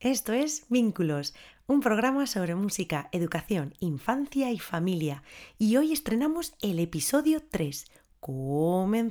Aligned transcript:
Esto 0.00 0.32
es 0.32 0.64
Vínculos, 0.68 1.34
un 1.66 1.80
programa 1.80 2.28
sobre 2.28 2.54
música, 2.54 3.08
educación, 3.10 3.74
infancia 3.80 4.52
y 4.52 4.60
familia. 4.60 5.24
Y 5.58 5.76
hoy 5.76 5.92
estrenamos 5.92 6.54
el 6.62 6.78
episodio 6.78 7.42
3. 7.50 7.84
¡Comenzamos! 8.20 9.08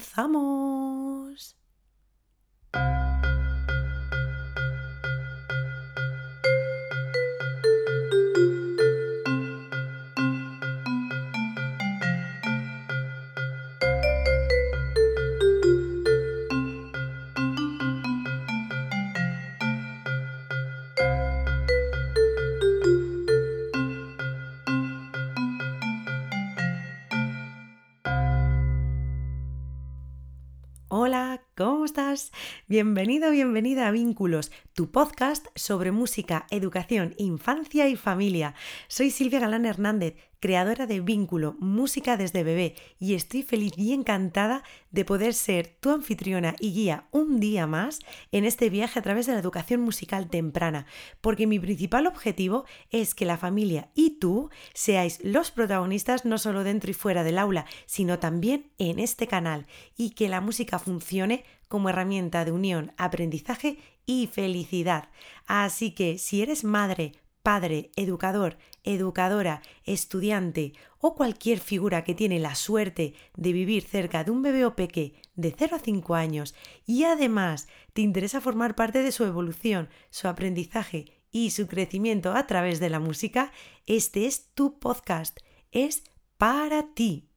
Bienvenido, 32.70 33.32
bienvenida 33.32 33.88
a 33.88 33.92
Vínculos, 33.92 34.52
tu 34.74 34.92
podcast 34.92 35.48
sobre 35.56 35.94
música, 35.94 36.48
educación, 36.52 37.14
infancia 37.18 37.88
y 37.88 37.96
familia. 37.96 38.56
Soy 38.90 39.10
Silvia 39.10 39.40
Galán 39.40 39.66
Hernández, 39.66 40.16
creadora 40.40 40.88
de 40.88 41.00
Vínculo, 41.02 41.56
música 41.60 42.18
desde 42.18 42.44
bebé, 42.44 42.76
y 43.00 43.14
estoy 43.14 43.44
feliz 43.44 43.74
y 43.78 43.94
encantada 43.94 44.64
de 44.92 45.06
poder 45.06 45.34
ser 45.34 45.68
tu 45.80 45.92
anfitriona 45.92 46.56
y 46.60 46.74
guía 46.74 47.08
un 47.12 47.40
día 47.40 47.68
más 47.68 48.00
en 48.32 48.46
este 48.46 48.70
viaje 48.70 49.00
a 49.00 49.02
través 49.02 49.26
de 49.26 49.34
la 49.34 49.40
educación 49.40 49.82
musical 49.82 50.30
temprana, 50.30 50.86
porque 51.22 51.48
mi 51.48 51.60
principal 51.60 52.08
objetivo 52.08 52.66
es 52.90 53.16
que 53.16 53.26
la 53.26 53.38
familia 53.38 53.90
y 53.96 54.20
tú 54.20 54.50
seáis 54.74 55.20
los 55.24 55.52
protagonistas 55.52 56.26
no 56.26 56.38
solo 56.38 56.64
dentro 56.64 56.92
y 56.92 56.94
fuera 56.94 57.24
del 57.24 57.38
aula, 57.38 57.66
sino 57.86 58.20
también 58.20 58.72
en 58.78 59.00
este 59.00 59.28
canal, 59.28 59.68
y 59.96 60.12
que 60.12 60.30
la 60.30 60.42
música 60.42 60.80
funcione 60.80 61.46
como 61.68 61.90
herramienta 61.90 62.46
de 62.46 62.52
unión, 62.52 62.94
aprendizaje 62.98 63.78
y 64.06 64.28
felicidad. 64.28 65.10
Así 65.46 65.92
que 65.92 66.18
si 66.18 66.42
eres 66.42 66.64
madre, 66.64 67.14
padre, 67.48 67.92
educador, 67.96 68.58
educadora, 68.84 69.62
estudiante 69.86 70.74
o 71.00 71.16
cualquier 71.16 71.60
figura 71.60 72.04
que 72.04 72.14
tiene 72.14 72.40
la 72.40 72.56
suerte 72.56 73.14
de 73.38 73.54
vivir 73.54 73.84
cerca 73.84 74.26
de 74.26 74.32
un 74.32 74.42
bebé 74.42 74.66
o 74.66 74.76
peque 74.76 75.14
de 75.36 75.56
0 75.58 75.78
a 75.78 75.80
5 75.80 76.16
años 76.16 76.56
y 76.86 77.06
además 77.06 77.70
te 77.94 78.02
interesa 78.02 78.42
formar 78.42 78.76
parte 78.76 79.02
de 79.02 79.14
su 79.14 79.24
evolución, 79.24 79.88
su 80.10 80.28
aprendizaje 80.28 81.06
y 81.32 81.52
su 81.52 81.68
crecimiento 81.68 82.34
a 82.34 82.48
través 82.48 82.82
de 82.82 82.90
la 82.90 83.00
música, 83.00 83.54
este 83.86 84.26
es 84.26 84.54
tu 84.54 84.78
podcast, 84.78 85.40
es 85.72 86.04
para 86.38 86.94
ti. 86.96 87.30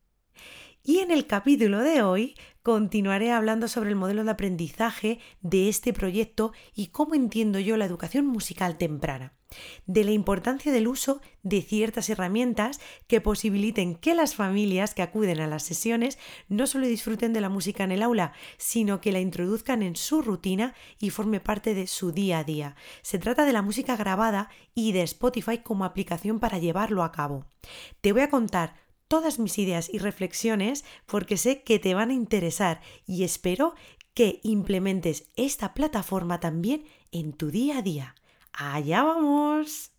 Y 0.82 0.98
en 0.98 1.12
el 1.12 1.28
capítulo 1.28 1.78
de 1.82 2.02
hoy 2.02 2.34
continuaré 2.64 3.30
hablando 3.30 3.68
sobre 3.68 3.90
el 3.90 3.94
modelo 3.94 4.24
de 4.24 4.32
aprendizaje 4.32 5.20
de 5.40 5.68
este 5.68 5.92
proyecto 5.92 6.52
y 6.74 6.88
cómo 6.88 7.14
entiendo 7.14 7.60
yo 7.60 7.76
la 7.76 7.84
educación 7.84 8.26
musical 8.26 8.76
temprana 8.76 9.36
de 9.86 10.04
la 10.04 10.12
importancia 10.12 10.72
del 10.72 10.88
uso 10.88 11.20
de 11.42 11.62
ciertas 11.62 12.08
herramientas 12.10 12.80
que 13.06 13.20
posibiliten 13.20 13.94
que 13.94 14.14
las 14.14 14.34
familias 14.34 14.94
que 14.94 15.02
acuden 15.02 15.40
a 15.40 15.46
las 15.46 15.62
sesiones 15.62 16.18
no 16.48 16.66
solo 16.66 16.86
disfruten 16.86 17.32
de 17.32 17.40
la 17.40 17.48
música 17.48 17.84
en 17.84 17.92
el 17.92 18.02
aula, 18.02 18.32
sino 18.58 19.00
que 19.00 19.12
la 19.12 19.20
introduzcan 19.20 19.82
en 19.82 19.96
su 19.96 20.22
rutina 20.22 20.74
y 20.98 21.10
forme 21.10 21.40
parte 21.40 21.74
de 21.74 21.86
su 21.86 22.12
día 22.12 22.40
a 22.40 22.44
día. 22.44 22.76
Se 23.02 23.18
trata 23.18 23.44
de 23.44 23.52
la 23.52 23.62
música 23.62 23.96
grabada 23.96 24.50
y 24.74 24.92
de 24.92 25.02
Spotify 25.02 25.58
como 25.58 25.84
aplicación 25.84 26.40
para 26.40 26.58
llevarlo 26.58 27.02
a 27.02 27.12
cabo. 27.12 27.46
Te 28.00 28.12
voy 28.12 28.22
a 28.22 28.30
contar 28.30 28.74
todas 29.08 29.40
mis 29.40 29.58
ideas 29.58 29.90
y 29.92 29.98
reflexiones 29.98 30.84
porque 31.06 31.36
sé 31.36 31.62
que 31.62 31.80
te 31.80 31.94
van 31.94 32.10
a 32.10 32.14
interesar 32.14 32.80
y 33.06 33.24
espero 33.24 33.74
que 34.14 34.40
implementes 34.42 35.30
esta 35.34 35.74
plataforma 35.74 36.40
también 36.40 36.84
en 37.10 37.32
tu 37.32 37.50
día 37.50 37.78
a 37.78 37.82
día. 37.82 38.14
¡Allá 38.52 39.02
vamos! 39.02 39.90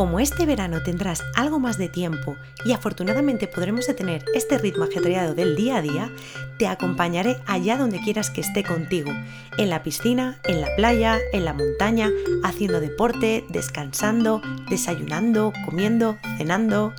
Como 0.00 0.18
este 0.18 0.46
verano 0.46 0.82
tendrás 0.82 1.22
algo 1.34 1.60
más 1.60 1.76
de 1.76 1.90
tiempo 1.90 2.38
y 2.64 2.72
afortunadamente 2.72 3.46
podremos 3.46 3.86
detener 3.86 4.24
este 4.34 4.56
ritmo 4.56 4.84
ajetreado 4.84 5.34
del 5.34 5.56
día 5.56 5.76
a 5.76 5.82
día, 5.82 6.10
te 6.58 6.66
acompañaré 6.66 7.36
allá 7.46 7.76
donde 7.76 8.00
quieras 8.00 8.30
que 8.30 8.40
esté 8.40 8.64
contigo, 8.64 9.12
en 9.58 9.68
la 9.68 9.82
piscina, 9.82 10.38
en 10.44 10.62
la 10.62 10.74
playa, 10.74 11.18
en 11.34 11.44
la 11.44 11.52
montaña, 11.52 12.10
haciendo 12.44 12.80
deporte, 12.80 13.44
descansando, 13.50 14.40
desayunando, 14.70 15.52
comiendo, 15.66 16.18
cenando. 16.38 16.94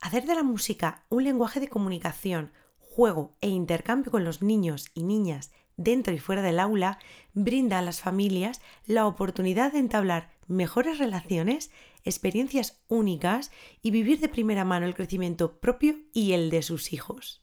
Hacer 0.00 0.26
de 0.26 0.34
la 0.34 0.42
música 0.42 1.04
un 1.08 1.24
lenguaje 1.24 1.60
de 1.60 1.68
comunicación, 1.68 2.52
juego 2.78 3.36
e 3.40 3.48
intercambio 3.48 4.10
con 4.10 4.24
los 4.24 4.42
niños 4.42 4.90
y 4.94 5.04
niñas 5.04 5.52
dentro 5.76 6.12
y 6.12 6.18
fuera 6.18 6.42
del 6.42 6.58
aula 6.58 6.98
brinda 7.32 7.78
a 7.78 7.82
las 7.82 8.00
familias 8.00 8.60
la 8.86 9.06
oportunidad 9.06 9.72
de 9.72 9.78
entablar 9.78 10.30
mejores 10.46 10.98
relaciones, 10.98 11.70
experiencias 12.04 12.82
únicas 12.88 13.50
y 13.82 13.90
vivir 13.90 14.20
de 14.20 14.28
primera 14.28 14.64
mano 14.64 14.86
el 14.86 14.94
crecimiento 14.94 15.60
propio 15.60 15.96
y 16.12 16.32
el 16.32 16.50
de 16.50 16.62
sus 16.62 16.92
hijos. 16.92 17.42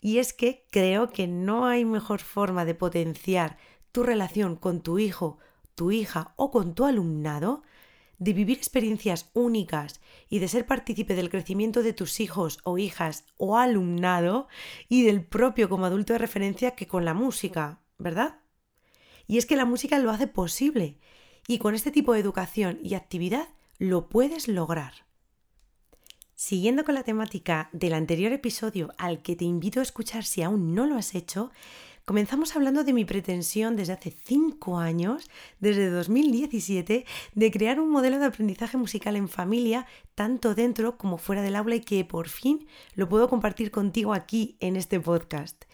Y 0.00 0.18
es 0.18 0.32
que 0.32 0.66
creo 0.70 1.10
que 1.10 1.26
no 1.26 1.66
hay 1.66 1.84
mejor 1.84 2.20
forma 2.20 2.64
de 2.64 2.74
potenciar 2.74 3.58
tu 3.92 4.02
relación 4.02 4.56
con 4.56 4.80
tu 4.80 4.98
hijo, 4.98 5.38
tu 5.74 5.90
hija 5.90 6.34
o 6.36 6.50
con 6.50 6.74
tu 6.74 6.84
alumnado, 6.84 7.62
de 8.18 8.32
vivir 8.32 8.56
experiencias 8.56 9.30
únicas 9.32 10.00
y 10.28 10.40
de 10.40 10.48
ser 10.48 10.66
partícipe 10.66 11.14
del 11.14 11.30
crecimiento 11.30 11.82
de 11.82 11.92
tus 11.92 12.20
hijos 12.20 12.58
o 12.64 12.78
hijas 12.78 13.24
o 13.36 13.58
alumnado 13.58 14.48
y 14.88 15.04
del 15.04 15.24
propio 15.24 15.68
como 15.68 15.86
adulto 15.86 16.12
de 16.12 16.18
referencia 16.18 16.72
que 16.72 16.88
con 16.88 17.04
la 17.04 17.14
música, 17.14 17.80
¿verdad? 17.96 18.40
Y 19.26 19.38
es 19.38 19.46
que 19.46 19.56
la 19.56 19.64
música 19.64 19.98
lo 19.98 20.10
hace 20.10 20.26
posible 20.26 20.98
y 21.46 21.58
con 21.58 21.74
este 21.74 21.90
tipo 21.90 22.12
de 22.12 22.20
educación 22.20 22.80
y 22.82 22.94
actividad 22.94 23.48
lo 23.78 24.08
puedes 24.08 24.48
lograr. 24.48 25.06
Siguiendo 26.34 26.84
con 26.84 26.94
la 26.94 27.04
temática 27.04 27.68
del 27.72 27.94
anterior 27.94 28.32
episodio 28.32 28.90
al 28.98 29.22
que 29.22 29.36
te 29.36 29.44
invito 29.44 29.80
a 29.80 29.84
escuchar 29.84 30.24
si 30.24 30.42
aún 30.42 30.74
no 30.74 30.86
lo 30.86 30.96
has 30.96 31.14
hecho, 31.14 31.52
comenzamos 32.04 32.56
hablando 32.56 32.82
de 32.82 32.92
mi 32.92 33.04
pretensión 33.04 33.76
desde 33.76 33.92
hace 33.92 34.10
5 34.10 34.78
años, 34.78 35.30
desde 35.60 35.90
2017, 35.90 37.06
de 37.34 37.50
crear 37.50 37.78
un 37.80 37.90
modelo 37.90 38.18
de 38.18 38.26
aprendizaje 38.26 38.76
musical 38.76 39.14
en 39.14 39.28
familia, 39.28 39.86
tanto 40.14 40.54
dentro 40.56 40.98
como 40.98 41.18
fuera 41.18 41.42
del 41.42 41.56
aula 41.56 41.76
y 41.76 41.80
que 41.80 42.04
por 42.04 42.28
fin 42.28 42.66
lo 42.94 43.08
puedo 43.08 43.28
compartir 43.28 43.70
contigo 43.70 44.12
aquí 44.12 44.56
en 44.60 44.74
este 44.76 44.98
podcast. 44.98 45.64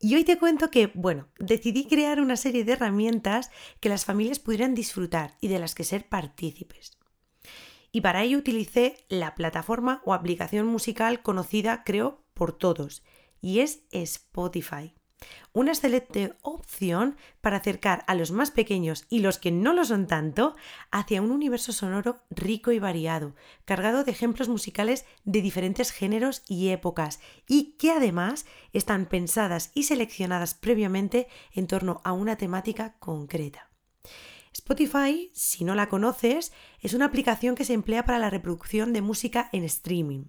Y 0.00 0.16
hoy 0.16 0.24
te 0.24 0.38
cuento 0.38 0.70
que, 0.70 0.90
bueno, 0.94 1.28
decidí 1.38 1.86
crear 1.86 2.20
una 2.20 2.36
serie 2.36 2.64
de 2.64 2.72
herramientas 2.72 3.50
que 3.80 3.88
las 3.88 4.04
familias 4.04 4.38
pudieran 4.38 4.74
disfrutar 4.74 5.36
y 5.40 5.48
de 5.48 5.58
las 5.60 5.74
que 5.74 5.84
ser 5.84 6.08
partícipes. 6.08 6.93
Y 7.94 8.00
para 8.00 8.24
ello 8.24 8.38
utilicé 8.38 9.06
la 9.08 9.36
plataforma 9.36 10.02
o 10.04 10.14
aplicación 10.14 10.66
musical 10.66 11.22
conocida, 11.22 11.84
creo, 11.84 12.24
por 12.34 12.50
todos, 12.50 13.04
y 13.40 13.60
es 13.60 13.84
Spotify. 13.92 14.94
Una 15.52 15.70
excelente 15.70 16.34
opción 16.42 17.16
para 17.40 17.58
acercar 17.58 18.02
a 18.08 18.16
los 18.16 18.32
más 18.32 18.50
pequeños 18.50 19.06
y 19.10 19.20
los 19.20 19.38
que 19.38 19.52
no 19.52 19.72
lo 19.72 19.84
son 19.84 20.08
tanto 20.08 20.56
hacia 20.90 21.22
un 21.22 21.30
universo 21.30 21.72
sonoro 21.72 22.24
rico 22.30 22.72
y 22.72 22.80
variado, 22.80 23.36
cargado 23.64 24.02
de 24.02 24.10
ejemplos 24.10 24.48
musicales 24.48 25.06
de 25.22 25.40
diferentes 25.40 25.92
géneros 25.92 26.42
y 26.48 26.70
épocas, 26.70 27.20
y 27.46 27.76
que 27.78 27.92
además 27.92 28.44
están 28.72 29.06
pensadas 29.06 29.70
y 29.72 29.84
seleccionadas 29.84 30.54
previamente 30.54 31.28
en 31.52 31.68
torno 31.68 32.00
a 32.02 32.12
una 32.12 32.34
temática 32.34 32.96
concreta. 32.98 33.70
Spotify, 34.64 35.30
si 35.34 35.62
no 35.62 35.74
la 35.74 35.90
conoces, 35.90 36.50
es 36.80 36.94
una 36.94 37.04
aplicación 37.04 37.54
que 37.54 37.66
se 37.66 37.74
emplea 37.74 38.06
para 38.06 38.18
la 38.18 38.30
reproducción 38.30 38.94
de 38.94 39.02
música 39.02 39.50
en 39.52 39.62
streaming. 39.62 40.24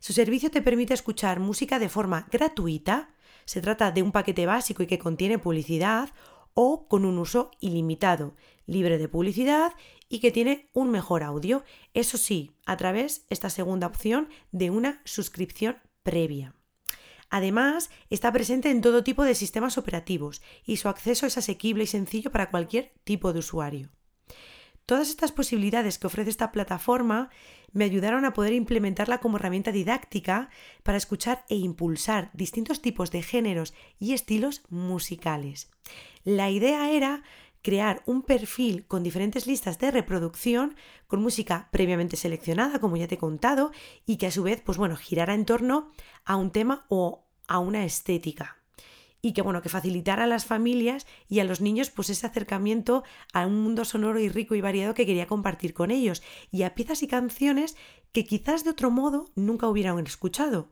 Su 0.00 0.12
servicio 0.12 0.50
te 0.50 0.62
permite 0.62 0.94
escuchar 0.94 1.38
música 1.38 1.78
de 1.78 1.88
forma 1.88 2.26
gratuita, 2.32 3.14
se 3.44 3.60
trata 3.60 3.92
de 3.92 4.02
un 4.02 4.10
paquete 4.10 4.46
básico 4.46 4.82
y 4.82 4.88
que 4.88 4.98
contiene 4.98 5.38
publicidad, 5.38 6.08
o 6.54 6.88
con 6.88 7.04
un 7.04 7.18
uso 7.18 7.52
ilimitado, 7.60 8.34
libre 8.66 8.98
de 8.98 9.08
publicidad 9.08 9.74
y 10.08 10.18
que 10.18 10.32
tiene 10.32 10.70
un 10.72 10.90
mejor 10.90 11.22
audio, 11.22 11.62
eso 11.94 12.18
sí, 12.18 12.50
a 12.66 12.76
través, 12.76 13.26
esta 13.30 13.48
segunda 13.48 13.86
opción, 13.86 14.28
de 14.50 14.70
una 14.70 15.00
suscripción 15.04 15.78
previa. 16.02 16.57
Además, 17.30 17.90
está 18.10 18.32
presente 18.32 18.70
en 18.70 18.80
todo 18.80 19.04
tipo 19.04 19.24
de 19.24 19.34
sistemas 19.34 19.76
operativos 19.78 20.42
y 20.64 20.78
su 20.78 20.88
acceso 20.88 21.26
es 21.26 21.36
asequible 21.36 21.84
y 21.84 21.86
sencillo 21.86 22.32
para 22.32 22.50
cualquier 22.50 22.92
tipo 23.04 23.32
de 23.32 23.40
usuario. 23.40 23.90
Todas 24.86 25.10
estas 25.10 25.32
posibilidades 25.32 25.98
que 25.98 26.06
ofrece 26.06 26.30
esta 26.30 26.50
plataforma 26.50 27.28
me 27.72 27.84
ayudaron 27.84 28.24
a 28.24 28.32
poder 28.32 28.54
implementarla 28.54 29.18
como 29.18 29.36
herramienta 29.36 29.70
didáctica 29.70 30.48
para 30.82 30.96
escuchar 30.96 31.44
e 31.50 31.56
impulsar 31.56 32.30
distintos 32.32 32.80
tipos 32.80 33.10
de 33.10 33.22
géneros 33.22 33.74
y 33.98 34.14
estilos 34.14 34.62
musicales. 34.70 35.70
La 36.24 36.48
idea 36.48 36.90
era 36.90 37.22
crear 37.62 38.02
un 38.06 38.22
perfil 38.22 38.86
con 38.86 39.02
diferentes 39.02 39.46
listas 39.46 39.78
de 39.78 39.90
reproducción 39.90 40.76
con 41.06 41.22
música 41.22 41.68
previamente 41.72 42.16
seleccionada, 42.16 42.78
como 42.78 42.96
ya 42.96 43.08
te 43.08 43.16
he 43.16 43.18
contado, 43.18 43.72
y 44.06 44.16
que 44.16 44.26
a 44.26 44.30
su 44.30 44.42
vez, 44.42 44.60
pues 44.60 44.78
bueno, 44.78 44.96
girara 44.96 45.34
en 45.34 45.44
torno 45.44 45.90
a 46.24 46.36
un 46.36 46.50
tema 46.50 46.86
o 46.88 47.24
a 47.46 47.58
una 47.58 47.84
estética. 47.84 48.58
Y 49.20 49.32
que 49.32 49.42
bueno, 49.42 49.62
que 49.62 49.68
facilitara 49.68 50.24
a 50.24 50.28
las 50.28 50.44
familias 50.46 51.06
y 51.28 51.40
a 51.40 51.44
los 51.44 51.60
niños 51.60 51.90
pues 51.90 52.08
ese 52.08 52.26
acercamiento 52.26 53.02
a 53.32 53.46
un 53.46 53.60
mundo 53.60 53.84
sonoro 53.84 54.20
y 54.20 54.28
rico 54.28 54.54
y 54.54 54.60
variado 54.60 54.94
que 54.94 55.06
quería 55.06 55.26
compartir 55.26 55.74
con 55.74 55.90
ellos 55.90 56.22
y 56.52 56.62
a 56.62 56.74
piezas 56.74 57.02
y 57.02 57.08
canciones 57.08 57.76
que 58.12 58.24
quizás 58.24 58.62
de 58.62 58.70
otro 58.70 58.92
modo 58.92 59.30
nunca 59.34 59.68
hubieran 59.68 59.98
escuchado. 60.06 60.70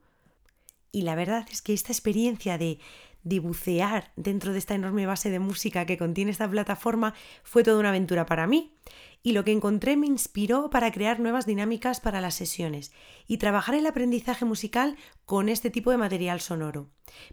Y 0.92 1.02
la 1.02 1.14
verdad 1.14 1.46
es 1.50 1.60
que 1.60 1.74
esta 1.74 1.92
experiencia 1.92 2.56
de 2.56 2.78
de 3.26 3.40
bucear 3.40 4.12
dentro 4.14 4.52
de 4.52 4.60
esta 4.60 4.76
enorme 4.76 5.04
base 5.04 5.30
de 5.30 5.40
música 5.40 5.84
que 5.84 5.98
contiene 5.98 6.30
esta 6.30 6.48
plataforma 6.48 7.12
fue 7.42 7.64
toda 7.64 7.80
una 7.80 7.88
aventura 7.88 8.24
para 8.24 8.46
mí. 8.46 8.72
Y 9.24 9.32
lo 9.32 9.42
que 9.42 9.50
encontré 9.50 9.96
me 9.96 10.06
inspiró 10.06 10.70
para 10.70 10.92
crear 10.92 11.18
nuevas 11.18 11.44
dinámicas 11.44 11.98
para 11.98 12.20
las 12.20 12.36
sesiones 12.36 12.92
y 13.26 13.38
trabajar 13.38 13.74
el 13.74 13.86
aprendizaje 13.86 14.44
musical 14.44 14.96
con 15.24 15.48
este 15.48 15.70
tipo 15.70 15.90
de 15.90 15.96
material 15.96 16.40
sonoro. 16.40 16.88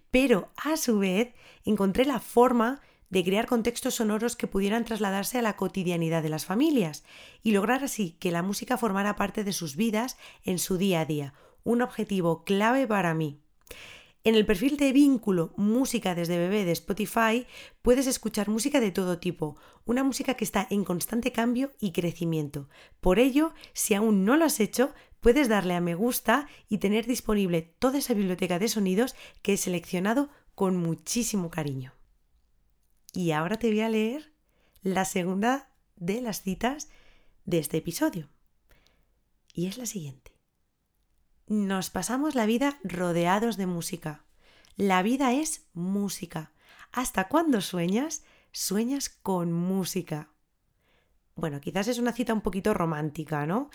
Pero 0.10 0.52
a 0.58 0.78
su 0.78 0.98
vez 0.98 1.36
encontré 1.64 2.06
la 2.06 2.20
forma 2.20 2.82
de 3.12 3.24
crear 3.24 3.46
contextos 3.46 3.94
sonoros 3.94 4.36
que 4.36 4.48
pudieran 4.48 4.86
trasladarse 4.86 5.38
a 5.38 5.44
la 5.44 5.56
cotidianidad 5.56 6.24
de 6.24 6.30
las 6.30 6.48
familias 6.48 7.04
y 7.44 7.52
lograr 7.52 7.84
así 7.84 8.18
que 8.20 8.32
la 8.32 8.42
música 8.42 8.80
formara 8.80 9.16
parte 9.16 9.44
de 9.44 9.54
sus 9.54 9.76
vidas 9.76 10.18
en 10.44 10.58
su 10.58 10.80
día 10.80 11.02
a 11.02 11.06
día, 11.06 11.36
un 11.64 11.84
objetivo 11.84 12.44
clave 12.46 12.88
para 12.88 13.14
mí. 13.14 13.44
En 14.26 14.36
el 14.36 14.46
perfil 14.46 14.78
de 14.78 14.94
vínculo 14.94 15.54
Música 15.58 16.16
desde 16.16 16.38
bebé 16.38 16.64
de 16.64 16.72
Spotify 16.72 17.46
puedes 17.82 18.08
escuchar 18.08 18.48
música 18.48 18.80
de 18.80 18.92
todo 18.92 19.20
tipo, 19.20 19.58
una 19.84 20.02
música 20.06 20.36
que 20.36 20.46
está 20.46 20.66
en 20.70 20.86
constante 20.86 21.34
cambio 21.34 21.74
y 21.82 21.92
crecimiento. 21.92 22.70
Por 23.02 23.20
ello, 23.20 23.54
si 23.74 23.96
aún 23.96 24.24
no 24.24 24.38
lo 24.38 24.46
has 24.46 24.62
hecho, 24.62 24.94
puedes 25.20 25.50
darle 25.50 25.74
a 25.74 25.82
me 25.82 25.94
gusta 25.94 26.48
y 26.70 26.78
tener 26.78 27.06
disponible 27.06 27.64
toda 27.80 27.98
esa 27.98 28.14
biblioteca 28.14 28.60
de 28.60 28.70
sonidos 28.70 29.14
que 29.42 29.54
he 29.54 29.58
seleccionado 29.58 30.30
con 30.56 30.78
muchísimo 30.78 31.50
cariño. 31.50 31.94
Y 33.14 33.32
ahora 33.32 33.58
te 33.58 33.68
voy 33.68 33.82
a 33.82 33.90
leer 33.90 34.32
la 34.84 35.04
segunda 35.04 35.70
de 35.98 36.22
las 36.22 36.42
citas 36.42 36.88
de 37.44 37.60
este 37.60 37.78
episodio. 37.78 38.30
Y 39.54 39.68
es 39.68 39.78
la 39.78 39.86
siguiente. 39.86 40.33
Nos 41.48 41.90
pasamos 41.90 42.36
la 42.36 42.46
vida 42.46 42.80
rodeados 42.84 43.58
de 43.58 43.66
música. 43.66 44.24
La 44.78 45.04
vida 45.04 45.34
es 45.34 45.68
música. 45.74 46.52
¿Hasta 46.94 47.28
cuándo 47.28 47.60
sueñas? 47.60 48.24
Sueñas 48.52 49.10
con 49.10 49.52
música. 49.52 50.30
Bueno, 51.36 51.60
quizás 51.60 51.88
es 51.90 52.00
una 52.00 52.14
cita 52.14 52.34
un 52.34 52.42
poquito 52.42 52.74
romántica, 52.74 53.46
¿no? 53.46 53.70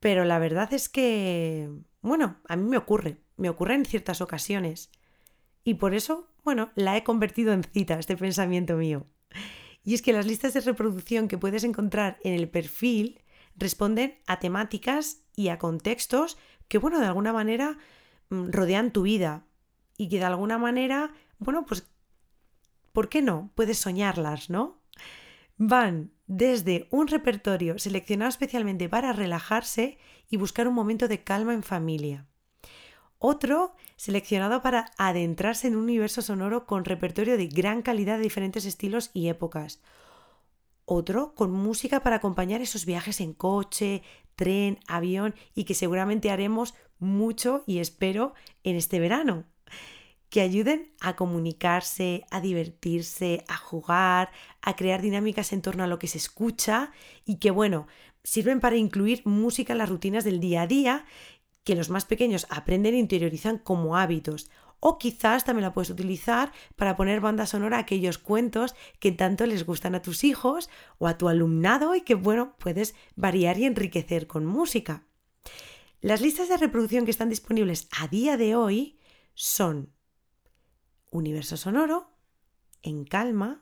Pero 0.00 0.24
la 0.24 0.40
verdad 0.40 0.72
es 0.72 0.88
que, 0.88 1.70
bueno, 2.00 2.38
a 2.48 2.56
mí 2.56 2.68
me 2.68 2.78
ocurre, 2.78 3.18
me 3.36 3.48
ocurre 3.48 3.74
en 3.74 3.84
ciertas 3.84 4.20
ocasiones. 4.20 4.90
Y 5.62 5.74
por 5.74 5.94
eso, 5.94 6.26
bueno, 6.42 6.72
la 6.74 6.96
he 6.96 7.04
convertido 7.04 7.52
en 7.52 7.62
cita, 7.62 7.98
este 7.98 8.16
pensamiento 8.16 8.74
mío. 8.74 9.06
Y 9.84 9.94
es 9.94 10.02
que 10.02 10.12
las 10.12 10.26
listas 10.26 10.54
de 10.54 10.60
reproducción 10.60 11.28
que 11.28 11.38
puedes 11.38 11.62
encontrar 11.62 12.18
en 12.24 12.34
el 12.34 12.48
perfil 12.48 13.20
responden 13.56 14.18
a 14.26 14.38
temáticas 14.38 15.22
y 15.36 15.48
a 15.48 15.58
contextos 15.58 16.38
que, 16.72 16.78
bueno, 16.78 17.00
de 17.00 17.04
alguna 17.04 17.34
manera 17.34 17.76
mm, 18.30 18.48
rodean 18.48 18.92
tu 18.92 19.02
vida 19.02 19.44
y 19.98 20.08
que 20.08 20.16
de 20.16 20.24
alguna 20.24 20.56
manera, 20.56 21.12
bueno, 21.38 21.66
pues, 21.66 21.86
¿por 22.92 23.10
qué 23.10 23.20
no? 23.20 23.52
Puedes 23.54 23.76
soñarlas, 23.76 24.48
¿no? 24.48 24.80
Van 25.58 26.12
desde 26.26 26.88
un 26.90 27.08
repertorio 27.08 27.78
seleccionado 27.78 28.30
especialmente 28.30 28.88
para 28.88 29.12
relajarse 29.12 29.98
y 30.30 30.38
buscar 30.38 30.66
un 30.66 30.72
momento 30.72 31.08
de 31.08 31.22
calma 31.22 31.52
en 31.52 31.62
familia. 31.62 32.26
Otro 33.18 33.76
seleccionado 33.96 34.62
para 34.62 34.92
adentrarse 34.96 35.68
en 35.68 35.76
un 35.76 35.82
universo 35.82 36.22
sonoro 36.22 36.64
con 36.64 36.86
repertorio 36.86 37.36
de 37.36 37.48
gran 37.48 37.82
calidad 37.82 38.16
de 38.16 38.22
diferentes 38.22 38.64
estilos 38.64 39.10
y 39.12 39.28
épocas. 39.28 39.82
Otro 40.84 41.34
con 41.34 41.52
música 41.52 42.02
para 42.02 42.16
acompañar 42.16 42.60
esos 42.60 42.86
viajes 42.86 43.20
en 43.20 43.32
coche, 43.34 44.02
tren, 44.34 44.78
avión 44.86 45.34
y 45.54 45.64
que 45.64 45.74
seguramente 45.74 46.30
haremos 46.30 46.74
mucho 46.98 47.64
y 47.66 47.78
espero 47.78 48.34
en 48.64 48.76
este 48.76 49.00
verano. 49.00 49.44
Que 50.28 50.40
ayuden 50.40 50.94
a 51.00 51.14
comunicarse, 51.14 52.24
a 52.30 52.40
divertirse, 52.40 53.44
a 53.48 53.56
jugar, 53.56 54.30
a 54.62 54.76
crear 54.76 55.02
dinámicas 55.02 55.52
en 55.52 55.62
torno 55.62 55.84
a 55.84 55.86
lo 55.86 55.98
que 55.98 56.08
se 56.08 56.18
escucha 56.18 56.90
y 57.24 57.36
que, 57.36 57.50
bueno, 57.50 57.86
sirven 58.24 58.60
para 58.60 58.76
incluir 58.76 59.22
música 59.24 59.72
en 59.72 59.78
las 59.78 59.90
rutinas 59.90 60.24
del 60.24 60.40
día 60.40 60.62
a 60.62 60.66
día 60.66 61.04
que 61.64 61.76
los 61.76 61.90
más 61.90 62.04
pequeños 62.04 62.46
aprenden 62.50 62.94
e 62.94 62.98
interiorizan 62.98 63.58
como 63.58 63.96
hábitos 63.96 64.50
o 64.84 64.98
quizás 64.98 65.44
también 65.44 65.62
la 65.62 65.72
puedes 65.72 65.90
utilizar 65.90 66.52
para 66.74 66.96
poner 66.96 67.20
banda 67.20 67.46
sonora 67.46 67.76
a 67.76 67.80
aquellos 67.80 68.18
cuentos 68.18 68.74
que 68.98 69.12
tanto 69.12 69.46
les 69.46 69.64
gustan 69.64 69.94
a 69.94 70.02
tus 70.02 70.24
hijos 70.24 70.68
o 70.98 71.06
a 71.06 71.16
tu 71.16 71.28
alumnado 71.28 71.94
y 71.94 72.00
que, 72.00 72.16
bueno, 72.16 72.56
puedes 72.58 72.96
variar 73.14 73.58
y 73.58 73.66
enriquecer 73.66 74.26
con 74.26 74.44
música. 74.44 75.06
Las 76.00 76.20
listas 76.20 76.48
de 76.48 76.56
reproducción 76.56 77.04
que 77.04 77.12
están 77.12 77.28
disponibles 77.28 77.86
a 77.96 78.08
día 78.08 78.36
de 78.36 78.56
hoy 78.56 78.98
son 79.34 79.92
Universo 81.10 81.56
Sonoro, 81.56 82.10
En 82.82 83.04
Calma, 83.04 83.60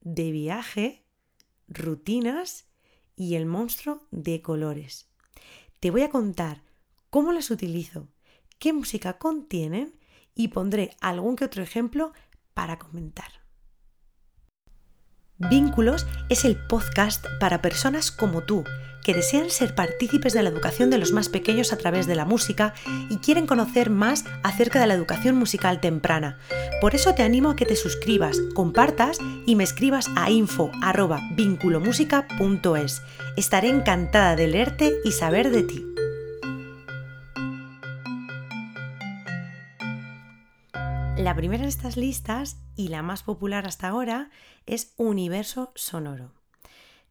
De 0.00 0.30
Viaje, 0.30 1.04
Rutinas 1.68 2.64
y 3.14 3.34
El 3.34 3.44
Monstruo 3.44 4.06
de 4.10 4.40
Colores. 4.40 5.10
Te 5.80 5.90
voy 5.90 6.00
a 6.00 6.08
contar 6.08 6.62
cómo 7.10 7.32
las 7.32 7.50
utilizo, 7.50 8.08
qué 8.58 8.72
música 8.72 9.18
contienen 9.18 9.98
y 10.36 10.48
pondré 10.48 10.96
algún 11.00 11.34
que 11.34 11.46
otro 11.46 11.64
ejemplo 11.64 12.12
para 12.54 12.78
comentar. 12.78 13.46
Vínculos 15.38 16.06
es 16.30 16.44
el 16.44 16.56
podcast 16.56 17.24
para 17.40 17.60
personas 17.60 18.10
como 18.10 18.42
tú, 18.42 18.64
que 19.04 19.12
desean 19.12 19.50
ser 19.50 19.74
partícipes 19.74 20.32
de 20.32 20.42
la 20.42 20.48
educación 20.48 20.88
de 20.90 20.98
los 20.98 21.12
más 21.12 21.28
pequeños 21.28 21.72
a 21.72 21.76
través 21.76 22.06
de 22.06 22.14
la 22.14 22.24
música 22.24 22.72
y 23.10 23.18
quieren 23.18 23.46
conocer 23.46 23.90
más 23.90 24.24
acerca 24.42 24.80
de 24.80 24.86
la 24.86 24.94
educación 24.94 25.36
musical 25.36 25.80
temprana. 25.80 26.38
Por 26.80 26.94
eso 26.94 27.14
te 27.14 27.22
animo 27.22 27.50
a 27.50 27.56
que 27.56 27.66
te 27.66 27.76
suscribas, 27.76 28.38
compartas 28.54 29.18
y 29.46 29.54
me 29.54 29.64
escribas 29.64 30.08
a 30.16 30.30
info@vinculomusica.es. 30.30 33.02
Estaré 33.36 33.68
encantada 33.68 34.36
de 34.36 34.48
leerte 34.48 34.94
y 35.04 35.12
saber 35.12 35.50
de 35.50 35.62
ti. 35.62 35.84
La 41.16 41.34
primera 41.34 41.62
de 41.62 41.70
estas 41.70 41.96
listas, 41.96 42.58
y 42.76 42.88
la 42.88 43.00
más 43.00 43.22
popular 43.22 43.66
hasta 43.66 43.88
ahora, 43.88 44.30
es 44.66 44.92
Universo 44.98 45.72
Sonoro. 45.74 46.32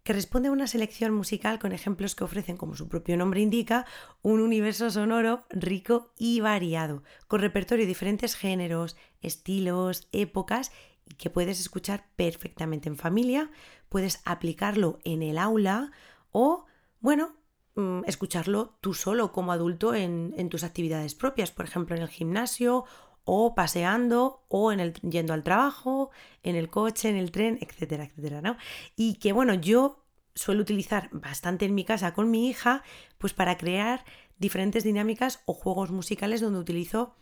que 0.03 0.13
responde 0.13 0.49
a 0.49 0.51
una 0.51 0.67
selección 0.67 1.11
musical 1.11 1.57
con 1.57 1.71
ejemplos 1.71 2.13
que 2.13 2.23
ofrecen, 2.23 2.57
como 2.57 2.75
su 2.75 2.87
propio 2.87 3.17
nombre 3.17 3.41
indica, 3.41 3.87
un 4.21 4.39
universo 4.39 4.91
sonoro 4.91 5.45
rico 5.49 6.13
y 6.19 6.41
variado, 6.41 7.01
con 7.27 7.41
repertorio 7.41 7.85
de 7.85 7.87
diferentes 7.87 8.35
géneros, 8.35 8.95
estilos, 9.21 10.07
épocas 10.11 10.71
y 11.05 11.15
que 11.15 11.31
puedes 11.31 11.59
escuchar 11.59 12.05
perfectamente 12.15 12.87
en 12.87 12.97
familia, 12.97 13.49
puedes 13.89 14.21
aplicarlo 14.25 14.99
en 15.03 15.23
el 15.23 15.39
aula 15.39 15.91
o, 16.29 16.65
bueno, 16.99 17.35
mm, 17.73 18.01
escucharlo 18.05 18.77
tú 18.81 18.93
solo 18.93 19.31
como 19.31 19.51
adulto 19.51 19.95
en, 19.95 20.49
tus 20.49 20.63
actividades 20.63 21.15
propias, 21.15 21.49
por 21.49 21.65
ejemplo 21.65 21.95
en 21.95 22.03
el 22.03 22.09
gimnasio 22.09 22.85
o 23.25 23.55
paseando 23.55 24.43
o 24.47 24.71
en 24.71 24.79
el, 24.79 24.93
yendo 25.01 25.33
al 25.33 25.43
trabajo, 25.43 26.11
en 26.43 26.55
el 26.55 26.69
coche, 26.69 27.09
en 27.09 27.17
el 27.17 27.31
tren, 27.31 27.57
etcétera, 27.61 28.05
etcétera, 28.05 28.41
¿no? 28.41 28.57
Y 28.95 29.15
que 29.15 29.33
bueno, 29.33 29.55
yo 29.55 30.03
suelo 30.35 30.61
utilizar 30.61 31.09
bastante 31.11 31.65
en 31.65 31.75
mi 31.75 31.83
casa 31.83 32.13
con 32.13 32.29
mi 32.29 32.47
hija, 32.47 32.83
pues 33.17 33.33
para 33.33 33.57
crear 33.57 34.05
diferentes 34.37 34.83
dinámicas 34.83 35.41
o 35.45 35.53
juegos 35.53 35.91
musicales 35.91 36.41
donde 36.41 36.59
utilizo 36.59 37.15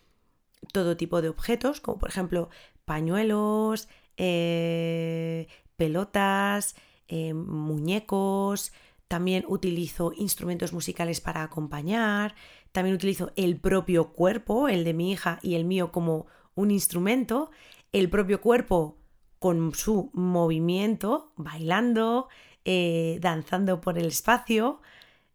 todo 0.72 0.98
tipo 0.98 1.22
de 1.22 1.30
objetos, 1.30 1.82
como 1.82 2.00
por 2.00 2.10
ejemplo 2.10 2.50
pañuelos, 2.86 3.88
eh, 4.18 5.48
pelotas, 5.76 6.76
eh, 7.08 7.34
muñecos, 7.34 8.74
también 9.14 9.46
utilizo 9.48 10.12
instrumentos 10.18 10.74
musicales 10.74 11.22
para 11.22 11.44
acompañar, 11.44 12.34
también 12.72 12.96
utilizo 12.96 13.32
el 13.36 13.60
propio 13.60 14.12
cuerpo, 14.12 14.70
el 14.70 14.84
de 14.84 14.96
mi 14.96 15.12
hija 15.12 15.38
y 15.44 15.54
el 15.54 15.66
mío 15.66 15.92
como 15.92 16.26
un 16.56 16.72
instrumento, 16.72 17.52
el 17.92 18.10
propio 18.10 18.42
cuerpo 18.42 18.98
con 19.38 19.76
su 19.76 20.10
movimiento, 20.14 21.32
bailando, 21.38 22.28
eh, 22.66 23.20
danzando 23.22 23.82
por 23.82 24.00
el 24.00 24.08
espacio, 24.08 24.82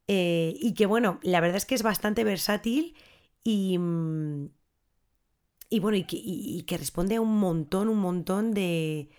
y 0.08 0.74
que 0.74 0.86
bueno, 0.86 1.20
la 1.22 1.40
verdad 1.40 1.58
es 1.58 1.66
que 1.66 1.76
es 1.76 1.84
bastante 1.84 2.24
versátil 2.24 2.96
y, 3.44 3.78
mm, 3.78 4.48
y 5.70 5.78
bueno, 5.78 5.98
y 5.98 6.62
que, 6.64 6.78
responde 6.78 7.14
a 7.14 7.20
un 7.20 7.38
montón, 7.38 7.88
un 7.88 8.00
montón 8.00 8.54
de, 8.54 9.10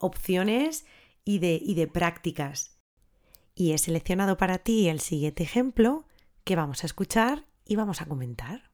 opciones 0.00 0.84
y 1.24 1.38
de, 1.38 1.58
y 1.62 1.74
de 1.74 1.86
prácticas. 1.86 2.71
Y 3.54 3.72
he 3.72 3.78
seleccionado 3.78 4.36
para 4.36 4.58
ti 4.58 4.88
el 4.88 5.00
siguiente 5.00 5.42
ejemplo 5.42 6.06
que 6.44 6.56
vamos 6.56 6.82
a 6.82 6.86
escuchar 6.86 7.46
y 7.64 7.76
vamos 7.76 8.00
a 8.00 8.06
comentar. 8.06 8.71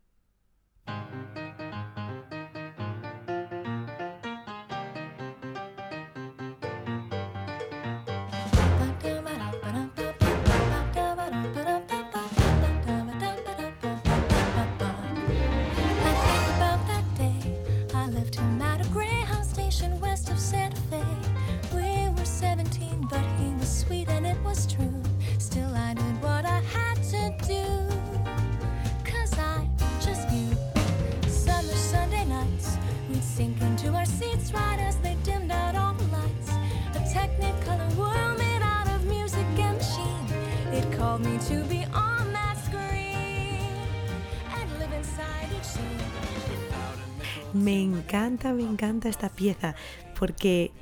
Me 47.55 47.81
encanta, 47.81 48.53
me 48.53 48.63
encanta 48.63 49.09
esta 49.09 49.29
pieza 49.29 49.75
porque 50.19 50.73